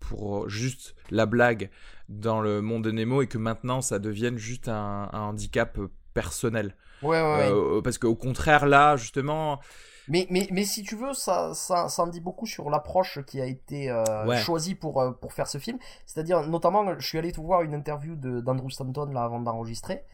[0.00, 1.70] pour juste la blague
[2.08, 5.78] dans le monde de Nemo et que maintenant ça devienne juste un, un handicap
[6.12, 6.76] personnel.
[7.02, 9.60] Ouais, ouais, euh, parce qu'au contraire, là, justement.
[10.08, 13.40] Mais, mais, mais si tu veux, ça, ça, ça en dit beaucoup sur l'approche qui
[13.40, 15.78] a été euh, choisie pour, euh, pour faire ce film.
[16.06, 20.04] C'est-à-dire, notamment, je suis allé voir une interview d'Andrew Stanton là, avant d'enregistrer.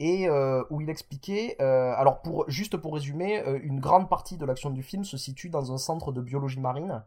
[0.00, 0.28] Et
[0.70, 5.04] où il expliquait, alors pour, juste pour résumer, une grande partie de l'action du film
[5.04, 7.04] se situe dans un centre de biologie marine,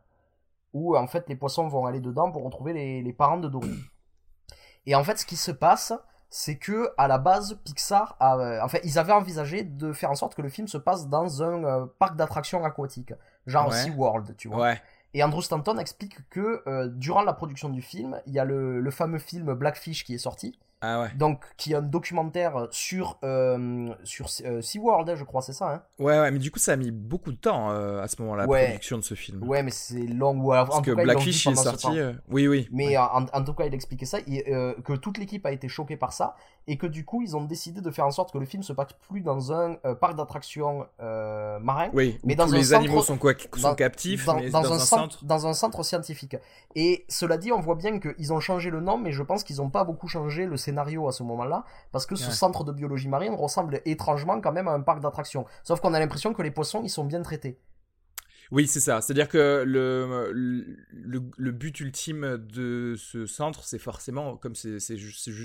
[0.71, 3.77] où en fait les poissons vont aller dedans pour retrouver les, les parents de Dory.
[4.85, 5.91] Et en fait, ce qui se passe,
[6.29, 10.15] c'est que à la base Pixar a, euh, enfin ils avaient envisagé de faire en
[10.15, 13.13] sorte que le film se passe dans un euh, parc d'attractions aquatiques.
[13.45, 14.75] Genre SeaWorld tu vois.
[15.13, 18.91] Et Andrew Stanton explique que euh, durant la production du film il y a le
[18.91, 21.07] fameux film Blackfish qui est sorti ah ouais.
[21.15, 25.73] Donc, qui est un documentaire sur, euh, sur euh, SeaWorld, hein, je crois, c'est ça.
[25.73, 25.83] Hein?
[25.97, 28.45] Ouais, ouais, mais du coup, ça a mis beaucoup de temps euh, à ce moment-là,
[28.45, 29.43] la production de ce film.
[29.43, 30.39] Ouais, mais c'est long.
[30.39, 31.99] Ouais, Parce que Blackfish est sorti.
[32.29, 32.67] Oui, oui.
[32.71, 36.35] Mais en, tout cas, il expliquait ça, que toute l'équipe a été choquée par ça,
[36.67, 38.73] et que du coup, ils ont décidé de faire en sorte que le film se
[38.73, 43.33] passe plus dans un parc d'attractions marin, oui, mais dans tous les animaux sont, quoi,
[43.55, 46.35] sont captifs, dans, mais dans, un, centre, dans un centre scientifique.
[46.75, 49.57] Et cela dit, on voit bien qu'ils ont changé le nom, mais je pense qu'ils
[49.57, 53.07] n'ont pas beaucoup changé le scénario à ce moment-là, parce que ce centre de biologie
[53.07, 55.45] marine ressemble étrangement quand même à un parc d'attractions.
[55.63, 57.59] Sauf qu'on a l'impression que les poissons, ils sont bien traités.
[58.51, 59.01] Oui, c'est ça.
[59.01, 64.79] C'est-à-dire que le, le, but ultime de ce centre, c'est forcément, comme c'est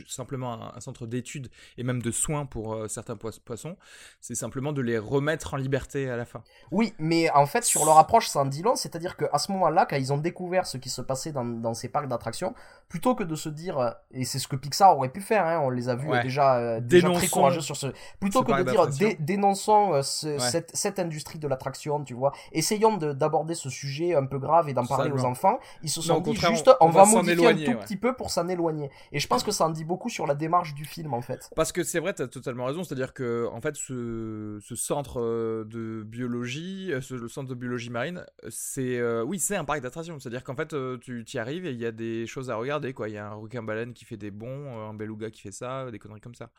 [0.08, 3.76] simplement un, centre d'études et même de soins pour euh, certains poissons,
[4.20, 6.42] c'est simplement de les remettre en liberté à la fin.
[6.70, 8.76] Oui, mais en fait, sur leur approche, c'est un dit long.
[8.76, 12.08] C'est-à-dire qu'à ce moment-là, quand ils ont découvert ce qui se passait dans, ces parcs
[12.08, 12.54] d'attractions,
[12.88, 15.70] plutôt que de se dire, et c'est ce que Pixar aurait pu faire, hein, on
[15.70, 17.88] les a vus déjà, euh, déjà très courageux sur ce.
[18.20, 23.54] Plutôt que de dire, dénonçons euh, cette, cette industrie de l'attraction, tu vois, essayons d'aborder
[23.54, 25.58] ce sujet un peu grave et d'en parler aux enfants.
[25.82, 28.90] Ils se sont dit juste, on, va, modifier un tout petit peu pour s'en éloigner.
[29.12, 31.50] Et je pense que ça en dit beaucoup sur la démarche du film, en fait.
[31.56, 32.84] Parce que c'est vrai, tu as totalement raison.
[32.84, 37.90] C'est-à-dire que, en fait, ce, centre euh, de biologie, euh, ce, le centre de biologie
[37.90, 40.18] marine, c'est, euh, oui, c'est un parc d'attractions.
[40.18, 43.08] C'est-à-dire qu'en fait, tu y arrives et il y a des choses à regarder, quoi.
[43.08, 45.98] Il y a un requin-baleine qui fait des bons, un beluga qui fait ça, des
[45.98, 46.50] conneries comme ça.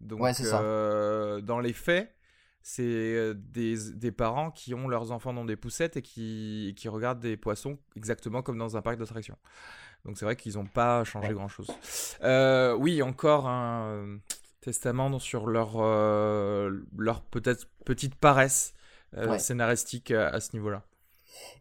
[0.00, 0.32] Donc, ouais,
[1.42, 2.15] dans les faits,
[2.68, 6.88] c'est euh, des, des, parents qui ont leurs enfants dans des poussettes et qui, qui
[6.88, 9.36] regardent des poissons exactement comme dans un parc d'attractions.
[10.04, 11.70] Donc c'est vrai qu'ils n'ont pas changé grand-chose.
[12.24, 14.16] Euh, oui, encore un euh,
[14.60, 18.74] testament sur leur, leur peut-être petite paresse
[19.38, 20.82] scénaristique à, ce niveau-là.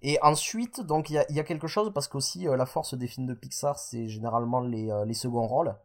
[0.01, 3.05] Et ensuite, donc il y a, y a, quelque chose parce qu'aussi la force des
[3.05, 5.75] films de Pixar, c'est généralement les, les seconds rôles.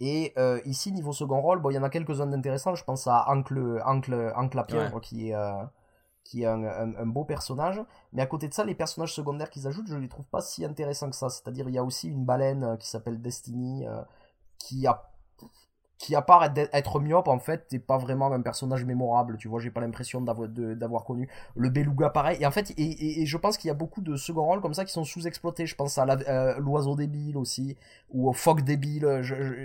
[0.00, 2.74] Et euh, ici, niveau second rôle, bon, il y en a quelques-uns d'intéressants.
[2.74, 4.64] Je pense à Ancle, Ancle, Ancle
[5.02, 5.64] qui est, euh,
[6.24, 7.80] qui est un, un, beau personnage.
[8.12, 10.64] Mais à côté de ça, les personnages secondaires qu'ils ajoutent, je les trouve pas si
[10.64, 11.28] intéressants que ça.
[11.30, 13.86] C'est-à-dire, il y a aussi une baleine euh, qui s'appelle Destiny,
[14.58, 15.10] qui a
[15.98, 19.58] qui à part être myope en fait t'es pas vraiment un personnage mémorable tu vois
[19.58, 22.38] j'ai pas l'impression d'avoir connu le beluga pareil.
[22.40, 24.74] Et en fait et, et, je pense qu'il y a beaucoup de second rôles comme
[24.74, 25.66] ça qui sont sous-exploités.
[25.66, 27.76] Je pense à euh, l'oiseau débile aussi
[28.10, 29.20] ou au phoque débile.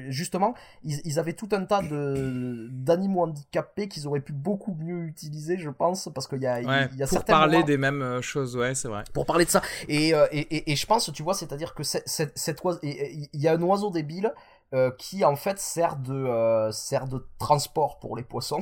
[0.09, 5.57] Justement ils, avaient tout un tas de d'animaux handicapés qu'ils auraient pu beaucoup mieux utiliser
[5.57, 8.57] je pense parce qu'il y a, il y a pour parler des mêmes euh, choses
[8.57, 9.03] ouais c'est vrai.
[9.13, 9.61] Pour parler de ça.
[9.87, 12.79] Et, euh, et, et, je pense tu vois c'est à dire que cette, cette oiseau
[12.83, 14.33] il y a un oiseau débile
[14.73, 18.61] euh, qui en fait sert de, euh, sert de transport pour les poissons.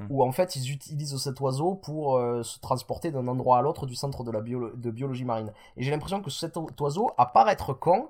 [0.00, 0.06] Hmm.
[0.10, 3.86] Où en fait ils utilisent cet oiseau pour euh, se transporter d'un endroit à l'autre
[3.86, 5.52] du centre de la de biologie marine.
[5.76, 8.08] Et j'ai l'impression que cet oiseau, à part être con,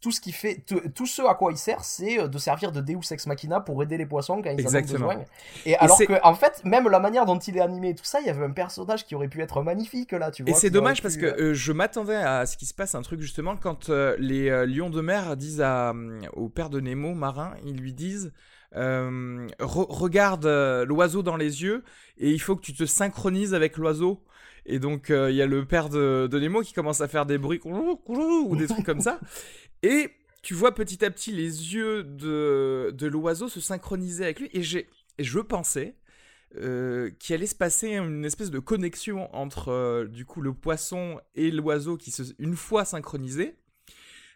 [0.00, 2.80] tout ce qui fait tout ce à quoi il sert c'est euh, de servir de
[2.80, 5.24] Deus ex machina pour aider les poissons quand ils en ont besoin.
[5.64, 8.20] Et, alors que en fait même la manière dont il est animé et tout ça
[8.20, 10.70] il y avait un personnage qui aurait pu être magnifique là tu vois et c'est
[10.70, 13.88] dommage parce que euh, je m'attendais à ce qui se passe un truc justement quand
[13.88, 15.94] euh, les lions de mer disent à,
[16.32, 18.32] au père de Nemo marin ils lui disent
[18.74, 21.84] regarde l'oiseau dans les yeux
[22.18, 24.24] et il faut que tu te synchronises avec l'oiseau
[24.66, 27.38] et donc il y a le père de, de, Nemo qui commence à faire des
[27.38, 29.20] bruits ou des trucs comme ça
[29.82, 30.10] Et
[30.42, 34.50] tu vois petit à petit les yeux de, de l'oiseau se synchroniser avec lui.
[34.52, 35.96] Et, j'ai, je pensais
[36.56, 41.20] euh, qu'il allait se passer une espèce de connexion entre euh, du coup le poisson
[41.34, 43.56] et l'oiseau qui se, une fois synchronisés,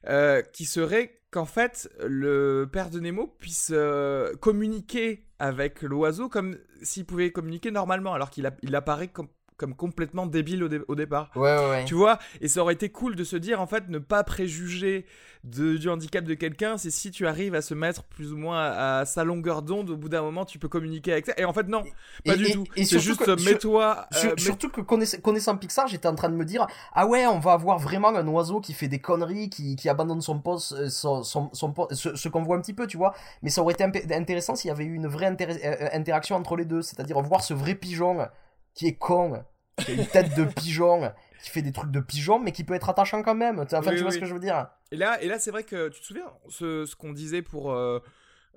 [0.09, 6.59] euh, qui serait qu'en fait le père de Nemo puisse euh, communiquer avec l'oiseau comme
[6.83, 9.29] s'il pouvait communiquer normalement, alors qu'il il apparaît comme
[9.61, 11.31] comme complètement débile au, départ.
[11.37, 11.85] Ouais, ouais, ouais.
[11.85, 15.05] Tu vois Et ça aurait été cool de se dire, en fait, ne pas préjuger
[15.44, 18.62] de, du handicap de quelqu'un, c'est si tu arrives à se mettre plus ou moins
[18.62, 21.35] à, sa longueur d'onde, au bout d'un moment, tu peux communiquer avec ça.
[21.37, 21.83] Et en fait, non,
[22.25, 22.64] pas du tout.
[22.75, 24.07] C'est juste, mets-toi.
[24.25, 27.53] Euh, surtout que connaissant, Pixar, j'étais en train de me dire, ah ouais, on va
[27.53, 31.23] avoir vraiment un oiseau qui fait des conneries, qui, qui abandonne son poste, euh, son,
[31.23, 31.51] son,
[31.92, 33.14] ce, qu'on voit un petit peu, tu vois.
[33.42, 36.64] Mais ça aurait été intéressant s'il y avait eu une vraie euh, interaction entre les
[36.64, 38.27] deux, c'est-à-dire voir ce vrai pigeon
[38.74, 39.44] qui est con,
[39.78, 42.74] qui a une tête de pigeon, qui fait des trucs de pigeon, mais qui peut
[42.74, 43.59] être attachant quand même.
[43.59, 44.68] Enfin, tu vois ce que je veux dire?
[44.92, 47.72] Et là, et là c'est vrai que tu te souviens ce, ce qu'on disait pour
[47.72, 48.00] euh,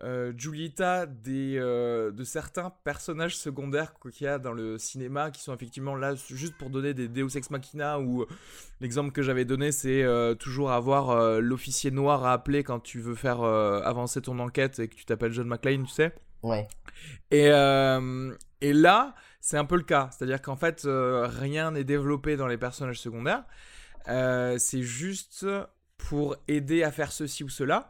[0.04, 5.42] euh Giulietta des, euh, de certains personnages secondaires qu'il y a dans le cinéma qui
[5.44, 8.26] sont effectivement là juste pour donner des Deus Ex Machina ou
[8.82, 13.16] l'exemple que j'avais donné c'est euh, toujours avoir l'officier noir à appeler quand tu veux
[13.16, 16.14] faire avancer ton enquête et que tu t'appelles John McClane, tu sais?
[16.42, 16.68] Ouais.
[17.30, 20.08] Et, et là, c'est un peu le cas.
[20.12, 23.44] C'est-à-dire qu'en fait, euh, rien n'est développé dans les personnages secondaires.
[24.08, 25.46] Euh, c'est juste
[25.98, 27.90] pour aider à faire ceci ou cela.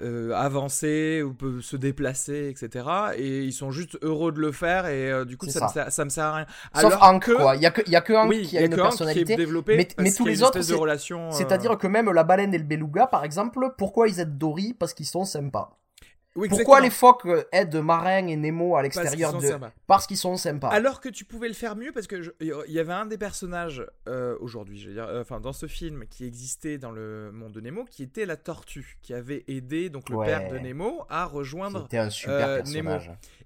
[0.00, 2.86] Euh, avancer ou peut se déplacer, etc.
[3.16, 6.08] Et ils sont juste heureux de le faire et du coup ça, Me, ça, me
[6.08, 6.46] sert à rien.
[6.74, 7.54] Sauf Hank, quoi.
[7.54, 9.36] Il y a que, y a que Hank qui a, une personnalité.
[9.66, 13.74] mais, mais tous les autres, c'est-à-dire que même la baleine et le beluga, par exemple,
[13.76, 14.72] pourquoi ils aident Dory?
[14.72, 15.81] Parce qu'ils sont sympas.
[16.34, 19.50] Oui, Pourquoi les phoques aident Marin et Nemo à l'extérieur de
[19.86, 20.68] Parce qu'ils sont sympas.
[20.68, 23.84] Alors que tu pouvais le faire mieux parce que il y avait un des personnages
[24.08, 27.52] euh, aujourd'hui, je veux dire, euh, enfin dans ce film qui existait dans le monde
[27.52, 31.26] de Nemo, qui était la tortue, qui avait aidé donc le père de Nemo à
[31.26, 32.98] rejoindre un super euh, Nemo.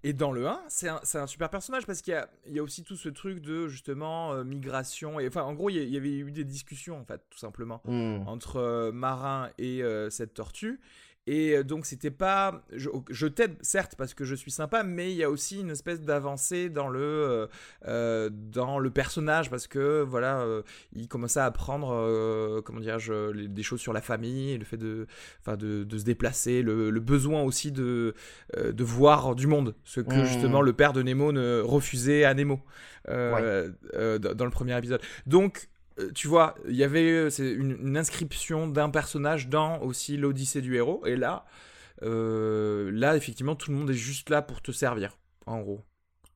[0.05, 2.15] Et dans le 1, c'est un, un, super personnage parce qu'il
[2.47, 5.89] y, y a, aussi tout ce truc de justement migration et enfin en gros il
[5.89, 8.29] y, avait eu des discussions en fait tout simplement hmm.
[8.29, 10.79] entre Marin et cette tortue.
[11.27, 15.17] Et euh, donc c'était pas, je, t'aide certes parce que je suis sympa, mais il
[15.17, 17.47] y a aussi une espèce d'avancée dans le euh,
[17.87, 20.47] euh, dans le personnage parce que voilà,
[20.95, 25.07] il commençait à apprendre comment dirais-je des choses sur la famille, le fait de,
[25.41, 28.15] enfin de, de, se déplacer, le, besoin aussi de
[28.57, 30.25] de voir du monde, ce que mmh.
[30.25, 32.61] justement le père de Nemo ne refusait à Nemo
[33.09, 35.01] dans le premier épisode.
[35.27, 40.17] Donc euh, tu vois, il y avait euh, c'est une, inscription d'un personnage dans aussi
[40.17, 41.05] l'Odyssée du héros.
[41.07, 41.45] Et là,
[42.03, 45.81] euh, là, effectivement, tout le monde est juste là pour te servir, en gros.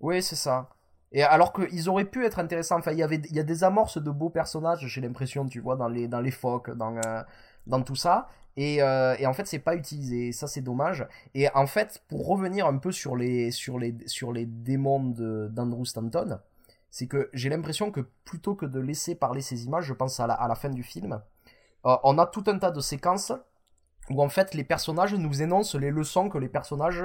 [0.01, 0.70] Oui, c'est ça.
[1.12, 2.79] Et alors qu'ils auraient pu être intéressants.
[2.79, 4.87] Enfin, il y avait, il y a des amorces de beaux personnages.
[4.87, 6.94] J'ai l'impression, tu vois, dans les, dans les phoques, dans,
[7.66, 8.29] dans tout ça.
[8.57, 10.31] Et, et, en fait, c'est pas utilisé.
[10.33, 11.07] ça, c'est dommage.
[11.35, 15.01] Et en fait, pour revenir un peu sur les, sur les, sur les démons
[15.51, 16.38] d'Andrew Stanton,
[16.90, 20.26] c'est que j'ai l'impression que plutôt que de laisser parler ces images, je pense à
[20.26, 21.20] la, à la fin du film,
[21.87, 23.33] euh, on a tout un tas de séquences
[24.11, 27.05] où en fait les personnages nous énoncent les leçons que les personnages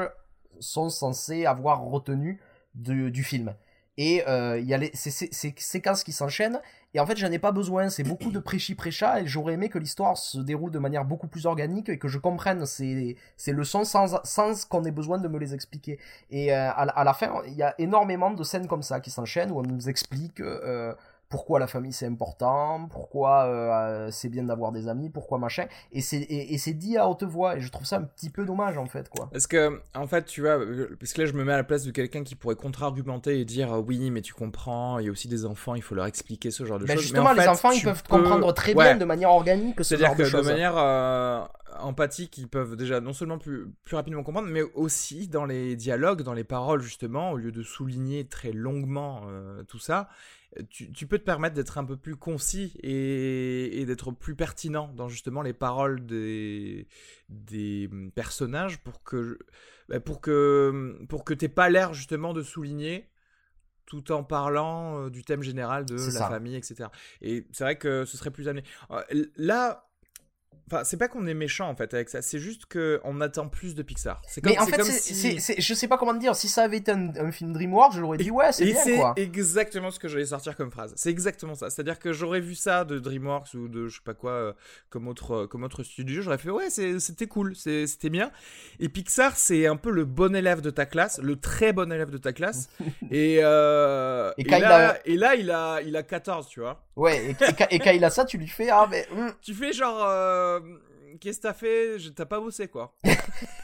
[0.60, 2.42] sont censés avoir retenues
[2.74, 3.56] du film.
[3.98, 6.60] Et euh, il y a ces, séquences qui s'enchaînent.
[6.94, 7.90] Et en fait, j'en ai pas besoin.
[7.90, 9.22] C'est beaucoup de prêchi-prêcha.
[9.22, 12.18] Et j'aurais aimé que l'histoire se déroule de manière beaucoup plus organique et que je
[12.18, 16.00] comprenne ces, ces leçons sans, sans qu'on ait besoin de me les expliquer.
[16.30, 19.12] Et euh, à, à, la fin, il y a énormément de scènes comme ça qui
[19.12, 20.42] s'enchaînent où on nous explique.
[20.42, 20.94] Euh,
[21.30, 25.66] pourquoi la famille c'est important, pourquoi euh, c'est bien d'avoir des amis, pourquoi machin.
[25.92, 28.46] Et c'est et, c'est dit à haute voix et je trouve ça un petit peu
[28.46, 29.30] dommage en fait quoi.
[29.32, 30.60] Parce que en fait tu vois,
[31.00, 33.46] parce que là je me mets à la place de quelqu'un qui pourrait contre-argumenter et
[33.46, 36.52] dire oui mais tu comprends, il y a aussi des enfants, il faut leur expliquer
[36.52, 37.04] ce genre de ben, choses.
[37.04, 40.32] Justement les enfants ils peuvent comprendre très bien de manière organique ce genre de choses.
[40.32, 41.42] C'est-à-dire que de manière euh,
[41.80, 46.22] empathique ils peuvent déjà non seulement plus, plus rapidement comprendre, mais aussi dans les dialogues,
[46.22, 50.10] dans les paroles justement, au lieu de souligner très longuement euh, tout ça,
[50.70, 55.42] tu, peux te permettre d'être un peu plus concis et, d'être plus pertinent dans justement
[55.42, 56.88] les paroles des,
[57.30, 59.38] des personnages pour que
[59.90, 63.10] bah, pour que pour que t'aies pas l'air justement de souligner
[63.86, 66.90] tout en parlant euh, du thème général de la famille, etc.
[67.22, 68.64] Et c'est vrai que ce serait plus amené.
[68.92, 69.04] Euh,
[69.36, 69.88] là,
[70.68, 73.76] Enfin, c'est pas qu'on est méchant en fait avec ça, c'est juste qu'on attend plus
[73.76, 74.22] de Pixar.
[74.28, 76.36] C'est comme, mais en fait, je sais pas comment te dire.
[76.36, 78.84] Si ça avait été un, film DreamWorks, je l'aurais dit ouais, c'est bien.
[78.84, 80.94] C'est exactement ce que j'allais sortir comme phrase.
[80.96, 81.70] C'est exactement ça.
[81.70, 84.54] C'est-à-dire que j'aurais vu ça de DreamWorks ou de je sais pas quoi euh,
[84.90, 88.32] comme autre euh, comme autre studio, j'aurais fait ouais, c'était cool, c'était bien.
[88.80, 92.10] Et Pixar, c'est un peu le bon élève de ta classe, le très bon élève
[92.10, 92.70] de ta classe.
[93.12, 96.84] et, euh, et, là, et là, il a il a 14, tu vois.
[96.96, 97.26] Ouais.
[97.26, 99.08] Et, et, quand il a ça, tu lui fais ah mais.
[99.14, 99.32] Hmm.
[99.42, 100.04] Tu fais genre.
[100.08, 100.82] Euh, um,
[101.20, 101.98] qu'est-ce que t'as fait?
[102.16, 102.94] T'as pas bossé quoi.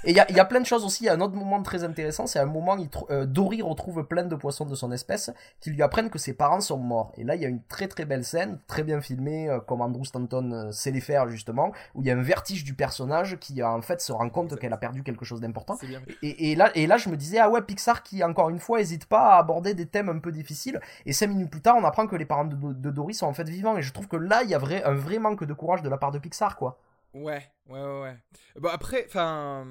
[0.03, 1.03] Et il y a, y a, plein de choses aussi.
[1.03, 2.25] Il y a un autre moment très intéressant.
[2.27, 5.81] C'est un moment où euh, Dory retrouve plein de poissons de son espèce qui lui
[5.81, 7.11] apprennent que ses parents sont morts.
[7.17, 9.81] Et là, il y a une très très belle scène, très bien filmée, euh, comme
[9.81, 13.37] Andrew Stanton euh, sait les faire justement, où il y a un vertige du personnage
[13.39, 15.77] qui en fait se rend compte qu'elle a perdu quelque chose d'important.
[16.21, 18.81] Et, et, là, et là, je me disais, ah ouais, Pixar qui encore une fois
[18.81, 20.79] hésite pas à aborder des thèmes un peu difficiles.
[21.05, 23.33] Et cinq minutes plus tard, on apprend que les parents de, de Dory sont en
[23.33, 23.77] fait vivants.
[23.77, 25.89] Et je trouve que là, il y a vrai, un vrai manque de courage de
[25.89, 26.79] la part de Pixar, quoi.
[27.13, 28.17] Ouais, ouais, ouais, ouais.
[28.59, 29.65] Bon, après, enfin.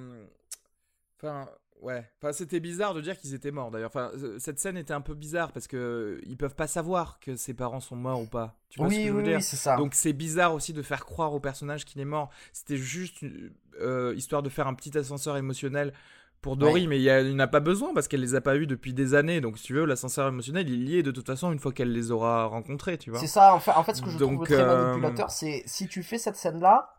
[1.16, 1.48] Enfin,
[1.82, 2.08] ouais.
[2.18, 3.90] Enfin, c'était bizarre de dire qu'ils étaient morts d'ailleurs.
[3.94, 7.54] Enfin, cette scène était un peu bizarre parce que ils peuvent pas savoir que ses
[7.54, 8.58] parents sont morts ou pas.
[8.68, 9.42] Tu vois oui, ce que je veux oui, dire?
[9.42, 9.76] c'est ça.
[9.76, 12.30] Donc c'est bizarre aussi de faire croire au personnage qu'il est mort.
[12.52, 13.24] C'était juste
[13.80, 15.92] euh, histoire de faire un petit ascenseur émotionnel
[16.40, 19.14] pour Dory, mais il n'a pas besoin parce qu'elle les a pas eus depuis des
[19.14, 19.42] années.
[19.42, 21.92] Donc, si tu veux, l'ascenseur émotionnel, il y est de toute façon une fois qu'elle
[21.92, 23.20] les aura rencontrés, tu vois.
[23.20, 24.86] C'est ça, en fait, en fait, ce que je donc, trouve très euh...
[24.86, 26.94] manipulateur, c'est si tu fais cette scène-là,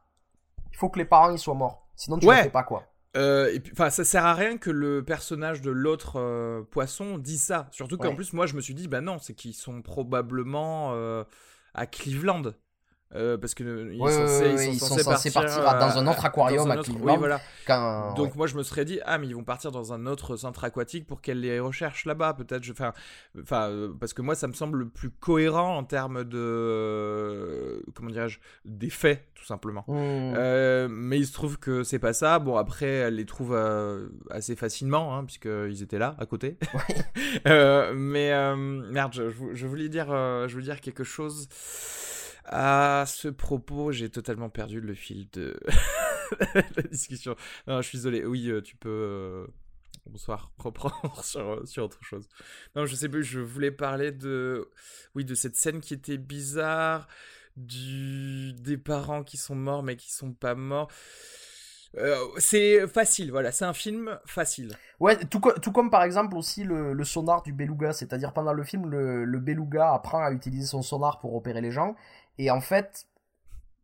[0.71, 1.88] il faut que les parents ils soient morts.
[1.95, 2.38] Sinon, tu ouais.
[2.38, 2.84] ne fais pas quoi.
[3.17, 7.67] Euh, enfin, ça sert à rien que le personnage de l'autre euh, poisson dise ça.
[7.71, 8.15] Surtout qu'en Ouais.
[8.15, 11.23] plus, moi, je me suis dit, bah non, c'est qu'ils sont probablement euh,
[11.73, 12.53] à Cleveland.
[13.13, 15.04] Euh, parce que euh, ils, Ouais, sont censés, ouais, ils ouais, sont ils sont censés
[15.04, 17.12] censés partir, dans un à- autre aquarium un autre- Cleveland.
[17.13, 17.41] Oui, voilà.
[17.67, 18.13] Quand...
[18.13, 18.38] Donc ouais.
[18.38, 21.06] moi je me serais dit ah mais ils vont partir dans un autre centre aquatique
[21.08, 22.93] pour qu'elle les recherche là-bas peut-être enfin
[23.41, 27.82] enfin euh, parce que moi ça me semble le plus cohérent en termes de euh,
[27.95, 29.84] comment dirais-je des faits tout simplement.
[29.89, 32.39] Euh, mais il se trouve que c'est pas ça.
[32.39, 36.58] Bon après elle les trouve euh, assez facilement hein, puisqu'ils étaient là à côté.
[37.47, 41.47] Euh, mais euh, merde je, voulais dire euh, je voulais dire quelque chose.
[42.45, 45.60] À ce propos, j'ai totalement perdu le fil de
[46.75, 47.36] la discussion.
[47.67, 48.25] Non, je suis désolé.
[48.25, 48.89] Oui, euh, tu peux.
[48.89, 49.47] euh,
[50.08, 52.27] Bonsoir, reprendre sur, euh, sur autre chose.
[52.75, 54.69] Non, je sais plus, je voulais parler de.
[55.15, 57.08] Oui, de cette scène qui était bizarre,
[57.58, 58.54] du...
[58.54, 60.89] des parents qui sont morts mais qui sont pas morts.
[62.38, 64.77] C'est facile, voilà, c'est un film facile.
[64.99, 68.63] Ouais, tout, tout comme par exemple aussi le, le sonar du beluga, c'est-à-dire pendant le
[68.63, 71.95] film, le, le beluga apprend à utiliser son sonar pour repérer les gens,
[72.38, 73.06] et en fait,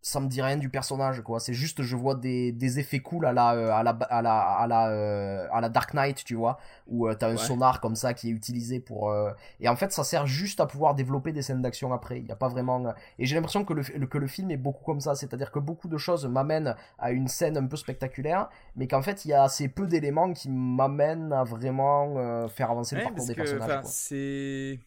[0.02, 1.40] ça me dit rien du personnage, quoi.
[1.42, 4.40] C'est juste, je vois des, des effets cool à la, euh, à la, à la,
[4.40, 7.38] à la, euh, à la Dark Knight, tu vois, où euh, t'as un Ouais.
[7.38, 9.14] sonar comme ça qui est utilisé pour,
[9.60, 12.20] et en fait, ça sert juste à pouvoir développer des scènes d'action après.
[12.20, 14.58] Il y a pas vraiment, et j'ai l'impression que le, le- que le film est
[14.58, 18.50] beaucoup comme ça, c'est-à-dire que beaucoup de choses m'amènent à une scène un peu spectaculaire,
[18.78, 22.96] mais qu'en fait il y a assez peu d'éléments qui m'amènent à vraiment faire avancer
[22.96, 23.78] le parcours des personnages.
[23.84, 24.80] c'est.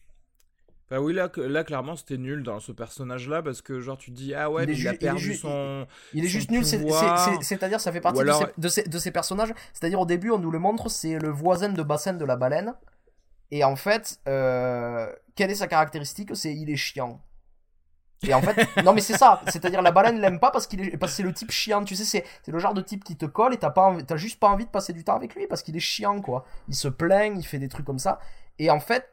[0.91, 4.15] Enfin, oui, là, là clairement, c'était nul dans ce personnage-là parce que, genre, tu te
[4.17, 5.87] dis, ah ouais, Il il a il perdu ju- son.
[6.13, 8.99] Il est son juste nul, c'est-à-dire ça fait partie alors- de, ces, de, ces, de
[8.99, 9.53] ces personnages.
[9.73, 12.73] C'est-à-dire au début on nous le montre, c'est le voisin de bassin de la baleine,
[13.51, 16.35] et en fait, euh, quelle est sa caractéristique?
[16.35, 17.21] C'est il est chiant.
[18.27, 20.97] Et en fait, non mais c'est ça, c'est-à-dire la baleine l'aime pas parce qu'il est,
[20.97, 23.15] parce que c'est le type chiant, tu sais, c'est, c'est le genre de type qui
[23.17, 25.47] te colle et t'as pas, t'as juste pas envie de passer du temps avec lui
[25.47, 26.45] parce qu'il est chiant quoi.
[26.67, 28.19] Il se plaint, il fait des trucs comme ça,
[28.59, 29.09] et en fait,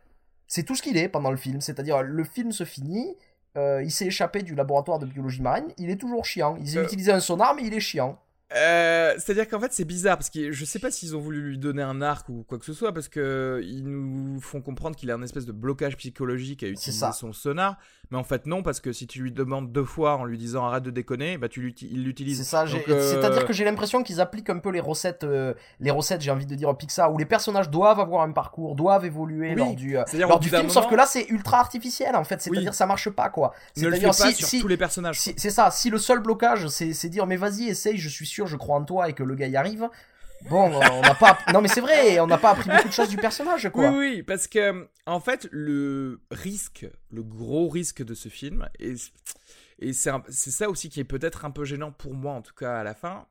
[0.48, 3.14] c'est tout ce qu'il est pendant le film, c'est-à-dire le film se finit,
[3.56, 6.56] euh, il s'est échappé du laboratoire de biologie marine, il est toujours chiant.
[6.60, 6.84] Ils ont Euh.
[6.84, 8.18] utilisé un sonar mais il est chiant.
[8.56, 11.58] Euh, C'est-à-dire qu'en fait, c'est bizarre parce que je sais pas s'ils ont voulu lui
[11.58, 15.10] donner un arc ou quoi que ce soit parce que ils nous font comprendre qu'il
[15.10, 17.76] a un espèce de blocage psychologique à utiliser son sonar,
[18.10, 20.64] mais en fait non parce que si tu lui demandes deux fois en lui disant
[20.66, 22.38] arrête de déconner, bah tu l'uti- il l'utilise.
[22.38, 25.90] C'est ça, euh, c'est-à-dire que j'ai l'impression qu'ils appliquent un peu les recettes, euh, les
[25.90, 29.50] recettes, j'ai envie de dire Pixar, où les personnages doivent avoir un parcours, doivent évoluer
[29.50, 32.40] Oui, lors du, euh, lors du film, sauf que là c'est ultra artificiel en fait,
[32.40, 32.76] c'est-à-dire Oui.
[32.76, 33.52] ça marche pas quoi.
[33.74, 35.20] C'est-à-dire si, sur si, tous les personnages.
[35.20, 38.26] si- c'est ça, si le seul blocage c'est c'est dire mais vas-y essaye, je suis
[38.26, 39.88] sûr, je crois en toi et que le gars y arrive.
[40.48, 43.08] Bon, on n'a pas, non mais c'est vrai, on n'a pas appris beaucoup de choses
[43.08, 43.90] du personnage quoi.
[43.90, 48.94] Oui, oui, parce que en fait, le risque, le gros risque de ce film, et,
[49.80, 52.78] et c'est ça aussi qui est peut-être un peu gênant pour moi, en tout cas
[52.78, 53.26] à la fin,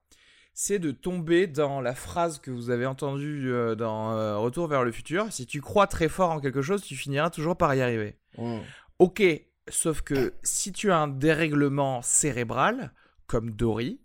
[0.59, 4.83] c'est de tomber dans la phrase que vous avez entendue euh, dans euh, Retour vers
[4.83, 5.31] le futur.
[5.31, 8.17] Si tu crois très fort en quelque chose, tu finiras toujours par y arriver.
[8.39, 8.57] Mm.
[8.97, 9.21] Ok,
[9.67, 12.91] sauf que si tu as un dérèglement cérébral,
[13.27, 13.99] comme Dory,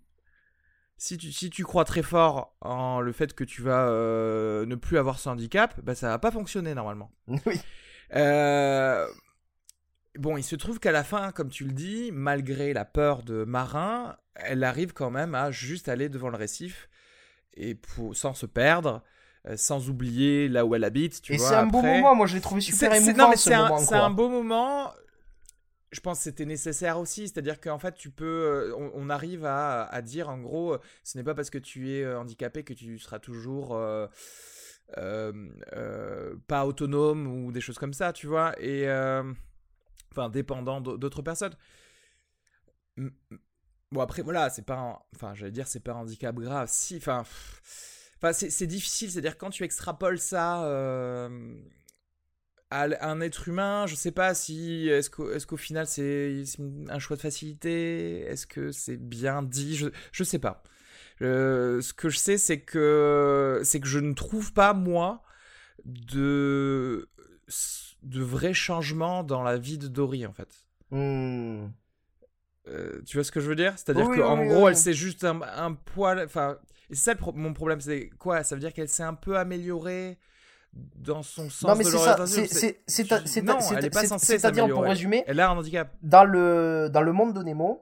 [0.97, 4.75] si tu, si tu crois très fort en le fait que tu vas euh, ne
[4.75, 7.11] plus avoir ce handicap, bah ça va pas fonctionner normalement.
[7.45, 7.59] Oui.
[8.15, 9.07] Euh,
[10.19, 13.43] Bon, il se trouve qu'à la fin, comme tu le dis, malgré la peur de
[13.45, 16.87] Marin, elle arrive quand même à juste aller devant le récif
[17.55, 19.03] et pour, sans se perdre,
[19.47, 21.21] euh, sans oublier là où elle habite.
[21.21, 23.37] Tu Et c'est un beau moment, moi je l'ai trouvé super C'est- c'est- émouvant mais
[23.37, 24.91] ce c'est un, c'est un beau moment.
[25.93, 30.01] Je pense que c'était nécessaire aussi, c'est-à-dire qu'en fait, tu peux, euh, on, arrive à,
[30.01, 32.97] dire en gros, euh, ce n'est pas parce que tu es euh, handicapé que tu
[32.97, 33.77] seras toujours
[36.47, 38.89] pas autonome ou des choses comme ça, tu vois, et
[40.11, 41.53] enfin dépendant d'au- d'autres personnes.
[42.97, 44.99] Bon, après, voilà, c'est pas un...
[45.15, 46.67] Enfin, j'allais dire, c'est pas un handicap grave.
[46.71, 47.23] Si, enfin...
[48.17, 51.29] Enfin, c'est difficile, c'est-à-dire quand tu extrapoles ça
[52.81, 56.43] à un être humain, je sais pas si est-ce qu'au est final c'est
[56.89, 60.63] un choix de facilité, est-ce que c'est bien dit, je je sais pas.
[61.21, 65.23] Euh, ce que je sais c'est que c'est que je ne trouve pas moi
[65.85, 67.09] de
[68.03, 70.65] de vrais changements dans la vie de Dory en fait.
[70.91, 71.67] Hmm.
[72.67, 73.73] Euh, tu vois ce que je veux dire?
[73.75, 76.23] C'est-à-dire qu'en gros, elle s'est juste un, un poil.
[76.23, 76.57] Enfin,
[76.89, 77.81] c'est ça mon problème.
[77.81, 78.43] C'est quoi?
[78.43, 80.17] Ça veut dire qu'elle s'est un peu améliorée
[80.73, 82.25] dans son sens non, mais c'est ça.
[83.25, 85.91] C'est non, elle est pas censée C'est-à-dire, pour résumer, elle a un handicap.
[86.01, 87.81] Dans le dans le monde de Nemo,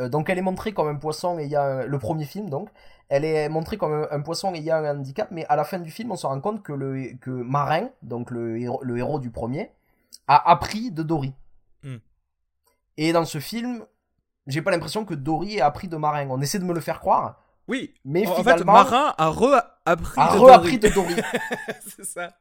[0.00, 2.50] euh, donc elle est montrée comme un poisson et il y a le premier film
[2.50, 2.68] donc.
[3.10, 5.64] Elle est montrée comme un, poisson et il y a un handicap, mais à la
[5.64, 8.98] fin du film, on se rend compte que le que Marin, donc le héros, le
[8.98, 9.70] héros du premier,
[10.26, 11.32] a appris de Dory.
[11.82, 11.96] Hmm.
[12.98, 13.82] Et dans ce film,
[14.46, 16.28] j'ai pas l'impression que Dory a appris de Marin.
[16.28, 17.42] On essaie de me le faire croire.
[17.68, 21.14] Oui, mais en fait, Marin a re-appris de, Dory.
[21.86, 22.34] c'est ça.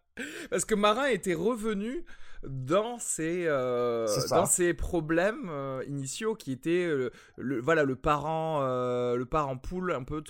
[0.50, 2.06] Parce que Marin était revenu
[2.50, 8.62] dans ses, euh, dans ses problèmes euh, initiaux qui étaient euh, le, voilà, le parent,
[8.62, 10.24] le parent poule un peu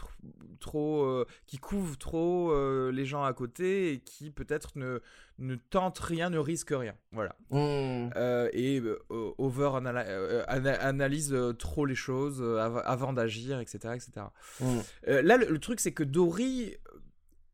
[0.60, 5.00] trop, qui couvre trop les gens à côté et qui peut-être ne,
[5.40, 6.96] ne tente rien, ne risque rien.
[7.12, 7.36] Voilà.
[7.52, 8.10] Mmh.
[8.54, 12.44] et over analyse trop les choses
[12.86, 13.96] avant d'agir, etc.
[13.96, 14.28] etc.
[14.60, 14.80] Mmh.
[15.08, 16.76] là, le, truc, c'est que Dory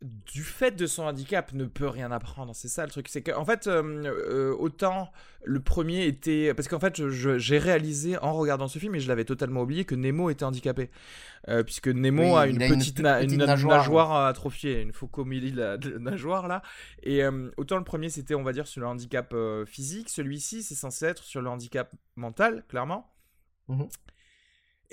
[0.03, 2.53] du fait de son handicap, ne peut rien apprendre.
[2.53, 3.07] C'est ça le truc.
[3.07, 5.09] C'est qu'en fait, euh, euh, autant
[5.45, 6.53] le premier était.
[6.53, 9.95] Parce qu'en fait, j'ai réalisé en regardant ce film, et je l'avais totalement oublié, que
[9.95, 10.89] Nemo était handicapé.
[11.47, 16.61] Euh, puisque Nemo a, une petite, nageoire, atrophiée, une faucomélie de, nageoire là.
[17.03, 17.21] Et
[17.55, 19.33] autant le premier, c'était, on va dire, sur le handicap
[19.65, 20.09] physique.
[20.09, 23.09] Celui-ci, c'est censé être sur le handicap mental, clairement.
[23.69, 23.83] Mmh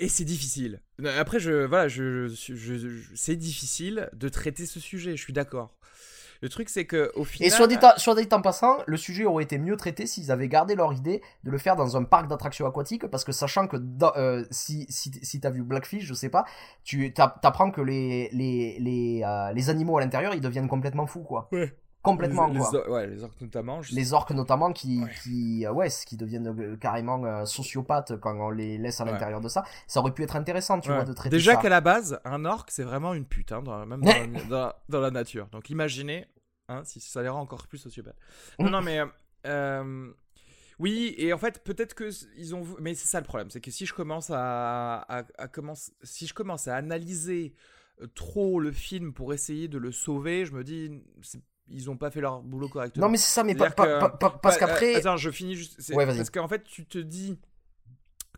[0.01, 0.81] et c'est difficile.
[1.17, 5.73] Après, je, voilà, je, je, c'est difficile de traiter ce sujet, je suis d'accord.
[6.41, 7.47] Le truc, c'est que au final.
[7.47, 10.47] Et sur des, sur des temps passants, le sujet aurait été mieux traité s'ils avaient
[10.47, 13.77] gardé leur idée de le faire dans un parc d'attractions aquatiques, parce que sachant que
[14.17, 16.45] euh, si, si, si t'as vu Blackfish, je sais pas,
[16.83, 21.23] tu apprends que les, les, les, euh, les animaux à l'intérieur, ils deviennent complètement fous,
[21.23, 21.47] quoi.
[21.51, 21.75] Ouais.
[22.01, 22.89] Complètement, les, quoi.
[22.89, 23.81] ouais, les orques notamment.
[23.91, 25.11] Les orques notamment qui, ouais.
[25.21, 29.39] qui, euh, ouais, qui deviennent euh, carrément euh, sociopathes quand on les laisse à l'intérieur
[29.39, 29.63] de ça.
[29.85, 32.71] Ça aurait pu être intéressant, tu vois, de traiter Déjà qu'à la base, un orque,
[32.71, 34.01] c'est vraiment une pute, hein, dans, même
[34.49, 35.47] dans, dans, la nature.
[35.51, 36.25] Donc imaginez,
[36.69, 38.17] hein, si ça les rend encore plus sociopathes.
[38.57, 39.01] Non, non, mais.
[40.79, 42.65] oui, et en fait, peut-être que ils ont.
[42.79, 46.25] Mais c'est ça le problème, c'est que si je commence à, à, à commence, si
[46.25, 47.53] je commence à analyser
[48.15, 50.99] trop le film pour essayer de le sauver, je me dis
[51.71, 53.05] ils ont pas fait leur boulot correctement.
[53.05, 54.95] Non, mais c'est ça, mais pas, parce qu'après.
[54.95, 55.79] Attends, je finis juste.
[55.93, 57.37] parce qu'en fait, tu te dis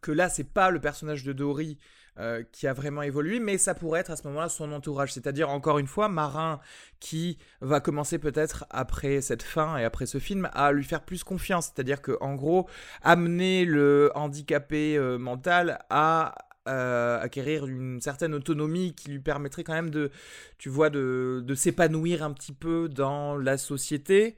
[0.01, 1.77] que là, c'est pas le personnage de Dory
[2.19, 5.13] euh, qui a vraiment évolué, mais ça pourrait être à ce moment-là son entourage.
[5.13, 6.59] C'est-à-dire, encore une fois, Marin
[6.99, 11.23] qui va commencer peut-être après cette fin et après ce film à lui faire plus
[11.23, 11.71] confiance.
[11.73, 12.69] C'est-à-dire que, en gros,
[13.01, 16.35] amener le handicapé euh, mental à
[16.67, 20.11] euh, acquérir une certaine autonomie qui lui permettrait quand même de,
[20.57, 24.37] tu vois, de, de s'épanouir un petit peu dans la société.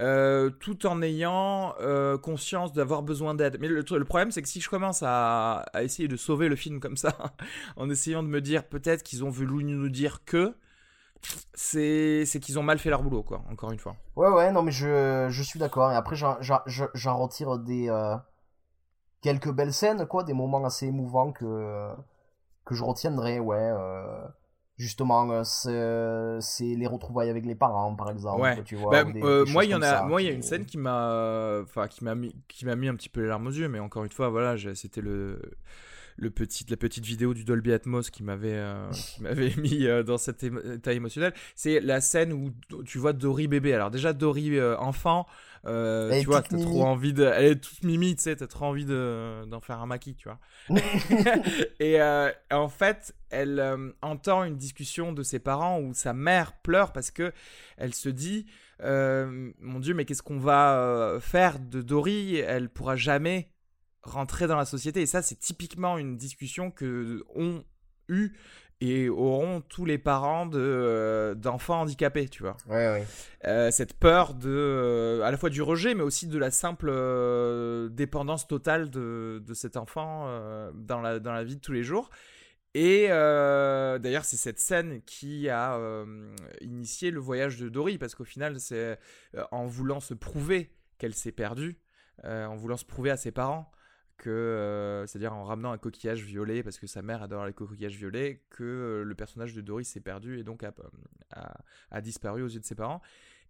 [0.00, 3.58] Euh, tout en ayant euh, conscience d'avoir besoin d'aide.
[3.60, 6.56] Mais le, le problème, c'est que si je commence à, à, essayer de sauver le
[6.56, 7.16] film comme ça,
[7.76, 10.54] en essayant de me dire peut-être qu'ils ont voulu nous dire que,
[11.54, 13.96] c'est qu'ils ont mal fait leur boulot, quoi, encore une fois.
[14.16, 15.92] Ouais, ouais, non, mais je, je suis d'accord.
[15.92, 17.88] Et après, j'en retire des,
[19.24, 21.88] quelques belles scènes, quoi, des moments assez émouvants que,
[22.66, 23.56] que je retiendrai, ouais.
[23.56, 24.22] Euh,
[24.76, 28.46] justement, euh, c'est les retrouvailles avec les parents, par exemple.
[28.66, 30.66] Tu vois, bah, euh, moi, il y en a, moi, il y a une scène
[30.66, 33.50] qui m'a, enfin, qui m'a mis, qui m'a mis un petit peu les larmes aux
[33.50, 35.40] yeux, mais encore une fois, voilà, c'était le
[36.16, 38.62] le petit, la petite vidéo du Dolby Atmos qui m'avait
[39.20, 41.32] m'avait mis dans cet état émotionnel.
[41.54, 42.50] C'est la scène où
[42.84, 43.74] tu vois Dory bébé.
[43.74, 45.26] Alors déjà Dory enfant,
[45.66, 47.24] euh, tu vois, t'as trop envie de.
[47.24, 50.38] Elle est toute mimi, tu sais, t'as trop envie d'en faire un maquis, tu vois.
[51.80, 56.52] et euh, en fait, elle euh, entend une discussion de ses parents où sa mère
[56.60, 57.32] pleure parce que
[57.76, 58.46] elle se dit
[58.80, 62.36] Mon Dieu, mais qu'est-ce qu'on va faire de Dory?
[62.36, 63.48] Elle pourra jamais
[64.04, 65.02] rentrer dans la société.
[65.02, 67.64] Et ça, c'est typiquement une discussion que ont
[68.08, 68.32] eu
[68.80, 72.56] et auront tous les parents de euh, d'enfants handicapés, tu vois.
[72.68, 73.06] Ouais, ouais.
[73.46, 76.92] Euh, cette peur de euh, à la fois du rejet, mais aussi de la simple
[77.90, 80.28] dépendance totale de, de cet enfant
[80.74, 82.10] dans la dans la vie de tous les jours.
[82.76, 85.78] Et d'ailleurs, c'est cette scène qui a
[86.60, 88.98] initié le voyage de Dory, parce qu'au final, c'est
[89.52, 91.78] en voulant se prouver qu'elle s'est perdue,
[92.24, 93.70] en voulant se prouver à ses parents
[94.16, 97.96] que, euh, c'est-à-dire en ramenant un coquillage violet, parce que sa mère adore les coquillages
[97.96, 100.72] violets, que euh, le personnage de Doris s'est perdu et donc a,
[101.32, 101.54] a,
[101.90, 103.02] a, disparu aux yeux de ses parents.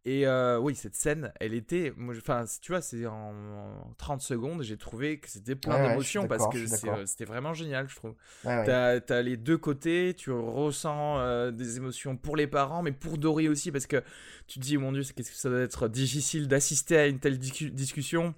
[0.07, 1.95] Et euh, oui, cette scène, elle était.
[2.11, 6.47] Enfin, tu vois, c'est en 30 secondes, j'ai trouvé que c'était plein Ouais, d'émotions parce
[6.49, 6.59] que
[6.91, 8.15] euh, c'était vraiment génial, je trouve.
[8.45, 8.67] Ouais.
[8.67, 13.17] T'as, t'as les deux côtés, tu ressens euh, des émotions pour les parents, mais pour
[13.17, 14.03] Dory aussi, parce que
[14.47, 17.19] tu te dis, mon Dieu, c'est- qu'est-ce que ça doit être difficile d'assister à une
[17.19, 18.35] telle discu- discussion.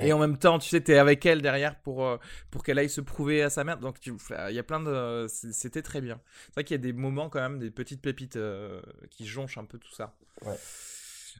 [0.00, 2.18] Et en même temps, tu sais, t'es avec elle derrière pour, euh,
[2.50, 3.78] pour qu'elle aille se prouver à sa mère.
[3.78, 5.26] Donc, il y a plein de.
[5.28, 6.20] C'était très bien.
[6.46, 8.80] C'est vrai qu'il y a des moments, quand même, des petites pépites euh,
[9.10, 10.14] qui jonchent un peu tout ça.
[10.44, 10.56] Ouais.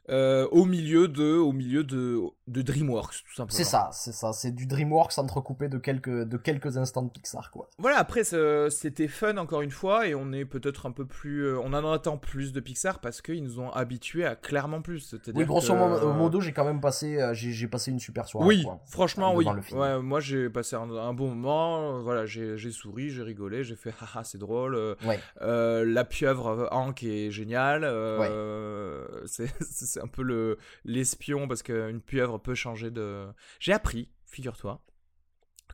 [0.09, 3.57] Euh, au milieu de au milieu de, de DreamWorks tout simplement.
[3.57, 7.51] C'est ça, c'est ça, c'est du DreamWorks entrecoupé de quelques, de quelques instants de Pixar,
[7.51, 7.69] quoi.
[7.77, 11.59] Voilà, après c'était fun encore une fois et on est peut-être un peu plus euh,
[11.63, 15.45] on en attend plus de Pixar parce qu'ils nous ont habitués à clairement plus, Oui,
[15.45, 18.47] grosso que- modo, j'ai quand même passé, euh, j'ai passé une super soirée.
[18.47, 18.79] Oui, quoi.
[18.87, 19.45] franchement, oui.
[19.73, 21.97] Ouais, moi, j'ai passé un, un bon moment.
[21.97, 24.75] euh, Voilà, j'ai souri, j'ai rigolé, j'ai fait haha, c'est drôle.
[24.75, 25.19] euh, Ouais.
[25.41, 27.83] euh, la pieuvre euh, Hank est géniale.
[27.83, 29.47] euh, C'est
[29.87, 33.27] c'est un peu le l'espion parce qu'une pieuvre peut changer de.
[33.59, 34.83] J'ai appris, figure-toi,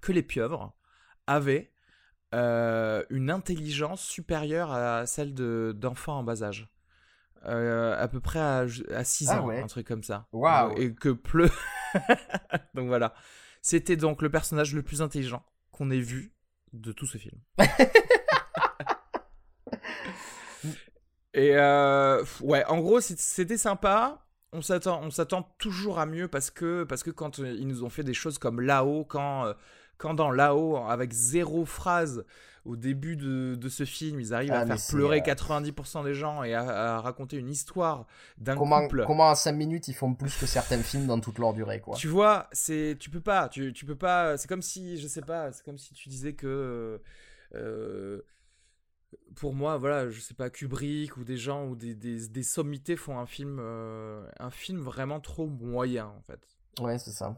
[0.02, 0.74] que les pieuvres
[1.28, 1.72] avaient
[2.34, 6.68] euh, une intelligence supérieure à celle de- d'enfants en bas âge.
[7.46, 9.62] Euh, à peu près à, à 6 Ah ans, ouais.
[9.62, 10.28] un truc comme ça.
[10.32, 10.78] Waouh.
[10.80, 11.50] Et que pleu.
[12.74, 13.14] donc voilà.
[13.62, 16.34] C'était donc le personnage le plus intelligent qu'on ait vu
[16.72, 17.38] de tout ce film.
[21.34, 24.20] Et euh, ouais, en gros, c'était sympa.
[24.52, 27.84] On s'attend, on s'attend toujours à mieux parce que, parce que quand euh, ils nous
[27.84, 29.54] ont fait des choses comme là-haut, quand, euh,
[29.98, 32.24] quand dans là-haut, avec zéro phrase
[32.64, 36.14] au début de, de ce film, ils arrivent Ah, à faire pleurer euh, 90% des
[36.14, 36.62] gens et à,
[36.98, 38.06] à raconter une histoire
[38.38, 39.04] d'un couple.
[39.08, 41.96] comment en 5 minutes ils font plus que certains films dans toute leur durée, quoi.
[41.98, 44.38] Tu vois, c'est tu peux pas, tu, tu peux pas.
[44.38, 47.02] C'est comme si, je sais pas, c'est comme si tu disais que
[47.56, 48.22] euh,
[49.36, 52.96] pour moi, voilà, je sais pas, Kubrick ou des gens ou des, des, des sommités
[52.96, 56.40] font un film, euh, un film vraiment trop moyen en fait.
[56.80, 57.38] Ouais, c'est ça.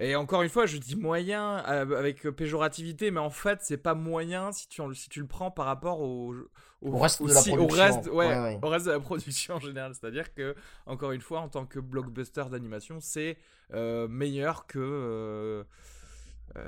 [0.00, 3.94] Et encore une fois, je dis moyen euh, avec péjorativité, mais en fait, c'est pas
[3.94, 6.36] moyen si tu, si tu le prends par rapport au,
[6.82, 7.82] Au reste de la si- au production.
[7.84, 8.58] reste, ouais, Ouais, ouais.
[8.62, 9.92] au reste de la production en général.
[9.94, 10.54] C'est-à-dire que,
[10.86, 13.38] encore une fois, en tant que blockbuster d'animation, c'est
[13.74, 15.64] euh, meilleur que euh,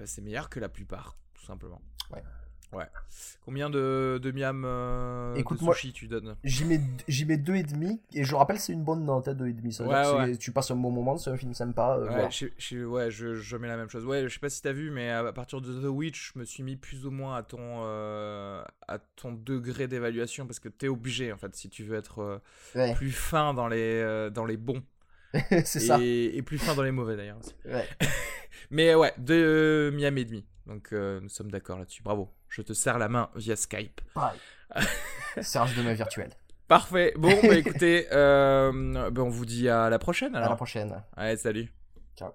[0.05, 1.81] c'est meilleur que la plupart, tout simplement.
[2.13, 2.25] Ouais.
[2.73, 2.85] Ouais.
[3.45, 7.37] Combien de, de miam euh, Écoute, de moi- sushi tu donnes J'y mets, j'y mets
[7.37, 9.73] deux et demi, et je rappelle, c'est une bonne note, hein, deux et demi.
[9.73, 10.33] Ça veut Ouais, dire que ouais.
[10.35, 11.97] c'est- tu passes un bon moment, c'est un film sympa.
[11.99, 12.31] euh, Ouais, voilà.
[12.31, 14.05] je, je- ouais je, je mets la même chose.
[14.07, 16.45] Ouais, je sais pas si t'as vu, mais à partir de The Witch, je me
[16.45, 20.87] suis mis plus ou moins à ton, euh, à ton degré d'évaluation parce que t'es
[20.89, 22.41] obligé, en fait, si tu veux être
[22.77, 24.83] euh, plus fin dans les, euh, dans les bons
[25.65, 25.99] c'est ça.
[26.01, 27.39] et, plus fin dans les mauvais d'ailleurs.
[28.71, 30.45] Mais ouais, deux miam et demi.
[30.67, 32.03] Donc nous sommes d'accord là-dessus.
[32.03, 32.29] Bravo.
[32.51, 34.01] Je te serre la main via Skype.
[35.41, 36.31] Serge de main virtuelle.
[36.69, 37.15] Parfait.
[37.17, 41.03] Bon, bah écoutez, euh, bah, on vous dit à la prochaine À la prochaine.
[41.17, 41.73] Allez, salut.
[42.17, 42.31] Ciao.